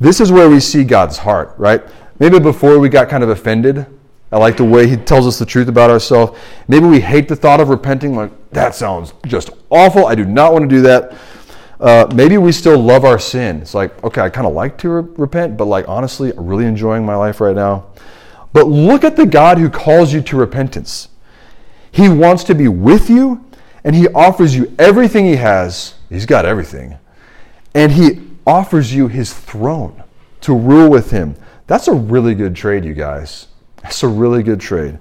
This 0.00 0.20
is 0.20 0.32
where 0.32 0.48
we 0.48 0.60
see 0.60 0.84
god's 0.84 1.18
heart 1.18 1.54
right? 1.58 1.82
Maybe 2.18 2.38
before 2.38 2.78
we 2.78 2.88
got 2.88 3.08
kind 3.08 3.22
of 3.22 3.30
offended 3.30 3.86
I 4.34 4.38
like 4.38 4.56
the 4.56 4.64
way 4.64 4.88
he 4.88 4.96
tells 4.96 5.28
us 5.28 5.38
the 5.38 5.46
truth 5.46 5.68
about 5.68 5.90
ourselves. 5.90 6.36
Maybe 6.66 6.86
we 6.86 7.00
hate 7.00 7.28
the 7.28 7.36
thought 7.36 7.60
of 7.60 7.68
repenting, 7.68 8.16
like, 8.16 8.32
that 8.50 8.74
sounds 8.74 9.14
just 9.26 9.50
awful. 9.70 10.06
I 10.06 10.16
do 10.16 10.24
not 10.24 10.52
want 10.52 10.68
to 10.68 10.68
do 10.68 10.82
that 10.82 11.16
uh, 11.80 12.10
maybe 12.14 12.38
we 12.38 12.52
still 12.52 12.78
love 12.78 13.04
our 13.04 13.18
sin. 13.18 13.60
It's 13.60 13.74
like, 13.74 14.02
okay, 14.04 14.20
I 14.20 14.30
kind 14.30 14.46
of 14.46 14.52
like 14.52 14.78
to 14.78 14.88
re- 14.88 15.14
repent, 15.16 15.56
but 15.56 15.66
like 15.66 15.88
honestly, 15.88 16.32
I'm 16.32 16.46
really 16.46 16.66
enjoying 16.66 17.04
my 17.04 17.16
life 17.16 17.40
right 17.40 17.56
now. 17.56 17.86
But 18.52 18.68
look 18.68 19.02
at 19.02 19.16
the 19.16 19.26
God 19.26 19.58
who 19.58 19.68
calls 19.68 20.12
you 20.12 20.20
to 20.22 20.36
repentance. 20.36 21.08
He 21.90 22.08
wants 22.08 22.44
to 22.44 22.54
be 22.54 22.68
with 22.68 23.10
you, 23.10 23.44
and 23.82 23.94
He 23.94 24.08
offers 24.08 24.54
you 24.54 24.74
everything 24.78 25.26
He 25.26 25.36
has. 25.36 25.94
He's 26.08 26.26
got 26.26 26.44
everything. 26.44 26.96
And 27.74 27.92
He 27.92 28.22
offers 28.46 28.94
you 28.94 29.08
His 29.08 29.32
throne 29.32 30.02
to 30.42 30.56
rule 30.56 30.88
with 30.88 31.10
Him. 31.10 31.34
That's 31.66 31.88
a 31.88 31.92
really 31.92 32.34
good 32.34 32.54
trade, 32.54 32.84
you 32.84 32.94
guys. 32.94 33.48
That's 33.82 34.02
a 34.02 34.08
really 34.08 34.42
good 34.42 34.60
trade. 34.60 34.98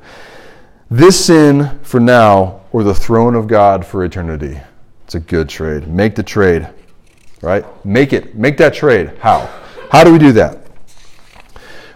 This 0.89 1.25
sin 1.25 1.79
for 1.83 1.99
now, 1.99 2.61
or 2.71 2.83
the 2.83 2.93
throne 2.93 3.35
of 3.35 3.47
God 3.47 3.85
for 3.85 4.03
eternity. 4.03 4.59
It's 5.13 5.23
a 5.23 5.29
good 5.29 5.47
trade. 5.47 5.87
Make 5.87 6.15
the 6.15 6.23
trade, 6.23 6.67
right? 7.43 7.63
Make 7.85 8.13
it. 8.13 8.33
Make 8.33 8.57
that 8.57 8.73
trade. 8.73 9.11
How? 9.19 9.47
How 9.91 10.03
do 10.03 10.11
we 10.11 10.17
do 10.17 10.31
that? 10.31 10.65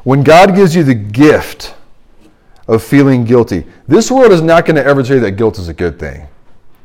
When 0.04 0.22
God 0.22 0.54
gives 0.54 0.76
you 0.76 0.84
the 0.84 0.94
gift 0.94 1.74
of 2.68 2.84
feeling 2.84 3.26
guilty, 3.26 3.66
this 3.88 4.12
world 4.12 4.32
is 4.32 4.44
not 4.44 4.68
going 4.68 4.76
to 4.76 4.86
ever 4.86 5.02
tell 5.02 5.16
you 5.16 5.22
that 5.22 5.32
guilt 5.32 5.58
is 5.58 5.68
a 5.68 5.74
good 5.74 5.98
thing. 5.98 6.28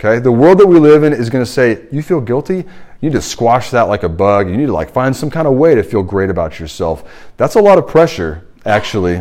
Okay? 0.01 0.21
The 0.21 0.33
world 0.33 0.57
that 0.61 0.67
we 0.67 0.79
live 0.79 1.03
in 1.05 1.13
is 1.13 1.29
going 1.29 1.45
to 1.45 1.51
say, 1.51 1.85
you 1.93 2.03
feel 2.03 2.23
guilty? 2.23 2.57
You 2.57 2.65
need 3.03 3.13
to 3.13 3.21
squash 3.21 3.69
that 3.69 3.83
like 3.83 4.03
a 4.03 4.09
bug. 4.09 4.49
You 4.49 4.57
need 4.57 4.69
to 4.69 4.73
like 4.73 4.91
find 4.91 5.15
some 5.15 5.29
kind 5.29 5.47
of 5.47 5.53
way 5.53 5.75
to 5.75 5.83
feel 5.83 6.03
great 6.03 6.31
about 6.31 6.59
yourself. 6.59 7.31
That's 7.37 7.57
a 7.57 7.61
lot 7.61 7.77
of 7.77 7.87
pressure, 7.87 8.47
actually. 8.65 9.19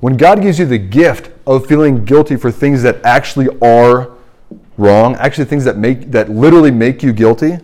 When 0.00 0.16
God 0.16 0.40
gives 0.40 0.58
you 0.58 0.64
the 0.64 0.78
gift 0.78 1.30
of 1.46 1.66
feeling 1.66 2.06
guilty 2.06 2.36
for 2.36 2.50
things 2.50 2.82
that 2.84 3.04
actually 3.04 3.48
are 3.60 4.15
wrong, 4.76 5.14
actually 5.16 5.44
things 5.44 5.64
that 5.64 5.76
make 5.76 6.10
that 6.10 6.28
literally 6.28 6.70
make 6.70 7.02
you 7.02 7.12
guilty, 7.12 7.58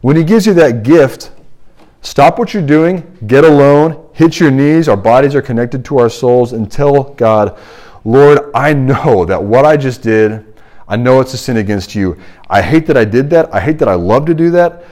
when 0.00 0.16
he 0.16 0.24
gives 0.24 0.46
you 0.46 0.54
that 0.54 0.82
gift, 0.82 1.32
stop 2.02 2.38
what 2.38 2.54
you're 2.54 2.66
doing, 2.66 3.18
get 3.26 3.44
alone, 3.44 4.08
hit 4.12 4.38
your 4.38 4.50
knees, 4.50 4.88
our 4.88 4.96
bodies 4.96 5.34
are 5.34 5.42
connected 5.42 5.84
to 5.86 5.98
our 5.98 6.08
souls, 6.08 6.52
and 6.52 6.70
tell 6.70 7.04
God, 7.14 7.58
Lord, 8.04 8.50
I 8.54 8.72
know 8.72 9.24
that 9.24 9.42
what 9.42 9.64
I 9.64 9.76
just 9.76 10.02
did, 10.02 10.54
I 10.88 10.96
know 10.96 11.20
it's 11.20 11.34
a 11.34 11.38
sin 11.38 11.56
against 11.56 11.94
you. 11.94 12.16
I 12.48 12.62
hate 12.62 12.86
that 12.86 12.96
I 12.96 13.04
did 13.04 13.28
that. 13.30 13.52
I 13.52 13.60
hate 13.60 13.78
that 13.80 13.88
I 13.88 13.94
love 13.94 14.24
to 14.26 14.34
do 14.34 14.50
that. 14.52 14.84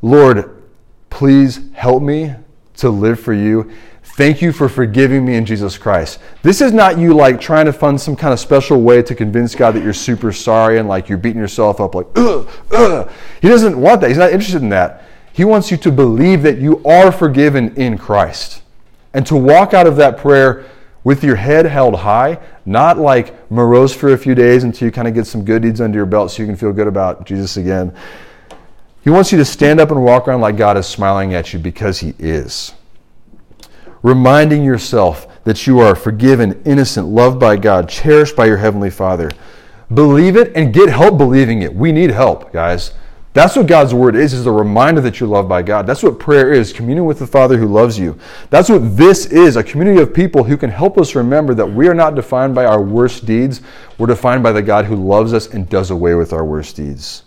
Lord, 0.00 0.62
please 1.10 1.60
help 1.74 2.02
me 2.02 2.34
to 2.76 2.88
live 2.88 3.20
for 3.20 3.34
you. 3.34 3.70
Thank 4.04 4.42
you 4.42 4.52
for 4.52 4.68
forgiving 4.68 5.24
me 5.24 5.36
in 5.36 5.46
Jesus 5.46 5.78
Christ. 5.78 6.18
This 6.42 6.60
is 6.60 6.72
not 6.72 6.98
you 6.98 7.14
like 7.14 7.40
trying 7.40 7.64
to 7.66 7.72
find 7.72 7.98
some 7.98 8.14
kind 8.14 8.32
of 8.32 8.40
special 8.40 8.82
way 8.82 9.00
to 9.02 9.14
convince 9.14 9.54
God 9.54 9.74
that 9.74 9.82
you're 9.82 9.94
super 9.94 10.32
sorry 10.32 10.78
and 10.78 10.88
like 10.88 11.08
you're 11.08 11.18
beating 11.18 11.40
yourself 11.40 11.80
up 11.80 11.94
like, 11.94 12.06
ugh, 12.16 12.48
ugh. 12.72 13.10
He 13.40 13.48
doesn't 13.48 13.80
want 13.80 14.00
that. 14.00 14.08
He's 14.08 14.18
not 14.18 14.32
interested 14.32 14.60
in 14.60 14.68
that. 14.70 15.04
He 15.32 15.44
wants 15.44 15.70
you 15.70 15.78
to 15.78 15.90
believe 15.90 16.42
that 16.42 16.58
you 16.58 16.84
are 16.84 17.10
forgiven 17.10 17.74
in 17.76 17.96
Christ 17.96 18.62
and 19.14 19.26
to 19.26 19.36
walk 19.36 19.72
out 19.72 19.86
of 19.86 19.96
that 19.96 20.18
prayer 20.18 20.66
with 21.04 21.24
your 21.24 21.36
head 21.36 21.64
held 21.64 21.96
high, 21.96 22.38
not 22.66 22.98
like 22.98 23.50
morose 23.50 23.94
for 23.94 24.12
a 24.12 24.18
few 24.18 24.34
days 24.34 24.62
until 24.62 24.86
you 24.86 24.92
kind 24.92 25.08
of 25.08 25.14
get 25.14 25.26
some 25.26 25.44
good 25.44 25.62
deeds 25.62 25.80
under 25.80 25.96
your 25.96 26.06
belt 26.06 26.30
so 26.30 26.42
you 26.42 26.46
can 26.46 26.56
feel 26.56 26.72
good 26.72 26.86
about 26.86 27.24
Jesus 27.24 27.56
again. 27.56 27.94
He 29.02 29.10
wants 29.10 29.32
you 29.32 29.38
to 29.38 29.44
stand 29.44 29.80
up 29.80 29.90
and 29.90 30.04
walk 30.04 30.28
around 30.28 30.42
like 30.42 30.56
God 30.56 30.76
is 30.76 30.86
smiling 30.86 31.34
at 31.34 31.52
you 31.52 31.58
because 31.58 31.98
He 31.98 32.14
is 32.18 32.74
reminding 34.02 34.64
yourself 34.64 35.26
that 35.44 35.66
you 35.66 35.80
are 35.80 35.94
forgiven, 35.94 36.62
innocent, 36.64 37.08
loved 37.08 37.38
by 37.40 37.56
God, 37.56 37.88
cherished 37.88 38.36
by 38.36 38.46
your 38.46 38.56
Heavenly 38.56 38.90
Father. 38.90 39.30
Believe 39.92 40.36
it 40.36 40.52
and 40.54 40.72
get 40.72 40.88
help 40.88 41.18
believing 41.18 41.62
it. 41.62 41.74
We 41.74 41.92
need 41.92 42.10
help, 42.10 42.52
guys. 42.52 42.92
That's 43.34 43.56
what 43.56 43.66
God's 43.66 43.94
word 43.94 44.14
is, 44.14 44.34
is 44.34 44.44
a 44.44 44.52
reminder 44.52 45.00
that 45.00 45.18
you're 45.18 45.28
loved 45.28 45.48
by 45.48 45.62
God. 45.62 45.86
That's 45.86 46.02
what 46.02 46.18
prayer 46.18 46.52
is, 46.52 46.70
communion 46.70 47.06
with 47.06 47.18
the 47.18 47.26
Father 47.26 47.56
who 47.56 47.66
loves 47.66 47.98
you. 47.98 48.18
That's 48.50 48.68
what 48.68 48.96
this 48.96 49.24
is, 49.26 49.56
a 49.56 49.64
community 49.64 50.02
of 50.02 50.12
people 50.12 50.44
who 50.44 50.58
can 50.58 50.68
help 50.68 50.98
us 50.98 51.14
remember 51.14 51.54
that 51.54 51.66
we 51.66 51.88
are 51.88 51.94
not 51.94 52.14
defined 52.14 52.54
by 52.54 52.66
our 52.66 52.82
worst 52.82 53.24
deeds. 53.24 53.62
We're 53.96 54.08
defined 54.08 54.42
by 54.42 54.52
the 54.52 54.60
God 54.60 54.84
who 54.84 54.96
loves 54.96 55.32
us 55.32 55.46
and 55.46 55.66
does 55.68 55.90
away 55.90 56.14
with 56.14 56.34
our 56.34 56.44
worst 56.44 56.76
deeds. 56.76 57.22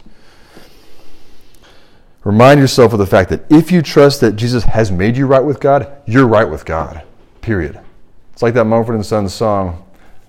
Remind 2.26 2.60
yourself 2.60 2.92
of 2.92 3.00
the 3.00 3.06
fact 3.06 3.30
that 3.30 3.46
if 3.52 3.72
you 3.72 3.84
trust 3.84 4.20
that 4.22 4.36
Jesus 4.36 4.64
has 4.64 4.92
made 4.92 5.16
you 5.16 5.28
right 5.28 5.44
with 5.44 5.60
God, 5.60 6.02
you're 6.08 6.28
right 6.28 6.50
with 6.50 6.66
God. 6.66 7.04
Period. 7.42 7.80
It's 8.34 8.42
like 8.42 8.56
that 8.56 8.66
Mumford 8.66 8.96
and 8.96 9.06
Sons 9.06 9.34
song. 9.34 9.86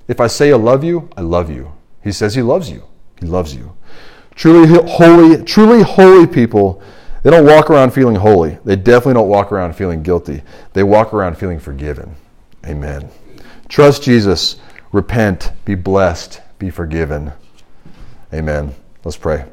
If 0.07 0.21
I 0.21 0.27
say 0.27 0.53
I 0.53 0.57
love 0.57 0.85
you, 0.85 1.09
I 1.17 1.23
love 1.23 1.51
you. 1.51 1.73
He 2.05 2.13
says 2.13 2.35
he 2.35 2.43
loves 2.43 2.71
you. 2.71 2.85
He 3.19 3.27
loves 3.27 3.55
you. 3.55 3.75
Truly 4.35 4.69
holy, 4.87 5.43
truly 5.43 5.83
holy 5.83 6.27
people, 6.27 6.83
they 7.23 7.31
don't 7.31 7.47
walk 7.47 7.71
around 7.71 7.93
feeling 7.93 8.17
holy. 8.17 8.59
They 8.65 8.77
definitely 8.77 9.15
don't 9.15 9.29
walk 9.29 9.51
around 9.51 9.75
feeling 9.75 10.03
guilty. 10.03 10.43
They 10.75 10.83
walk 10.83 11.15
around 11.15 11.39
feeling 11.39 11.59
forgiven. 11.59 12.15
Amen. 12.67 13.09
Trust 13.71 14.03
Jesus. 14.03 14.57
Repent. 14.93 15.51
Be 15.65 15.75
blessed. 15.75 16.43
Be 16.59 16.69
forgiven. 16.69 17.33
Amen. 18.33 18.75
Let's 19.03 19.17
pray. 19.17 19.47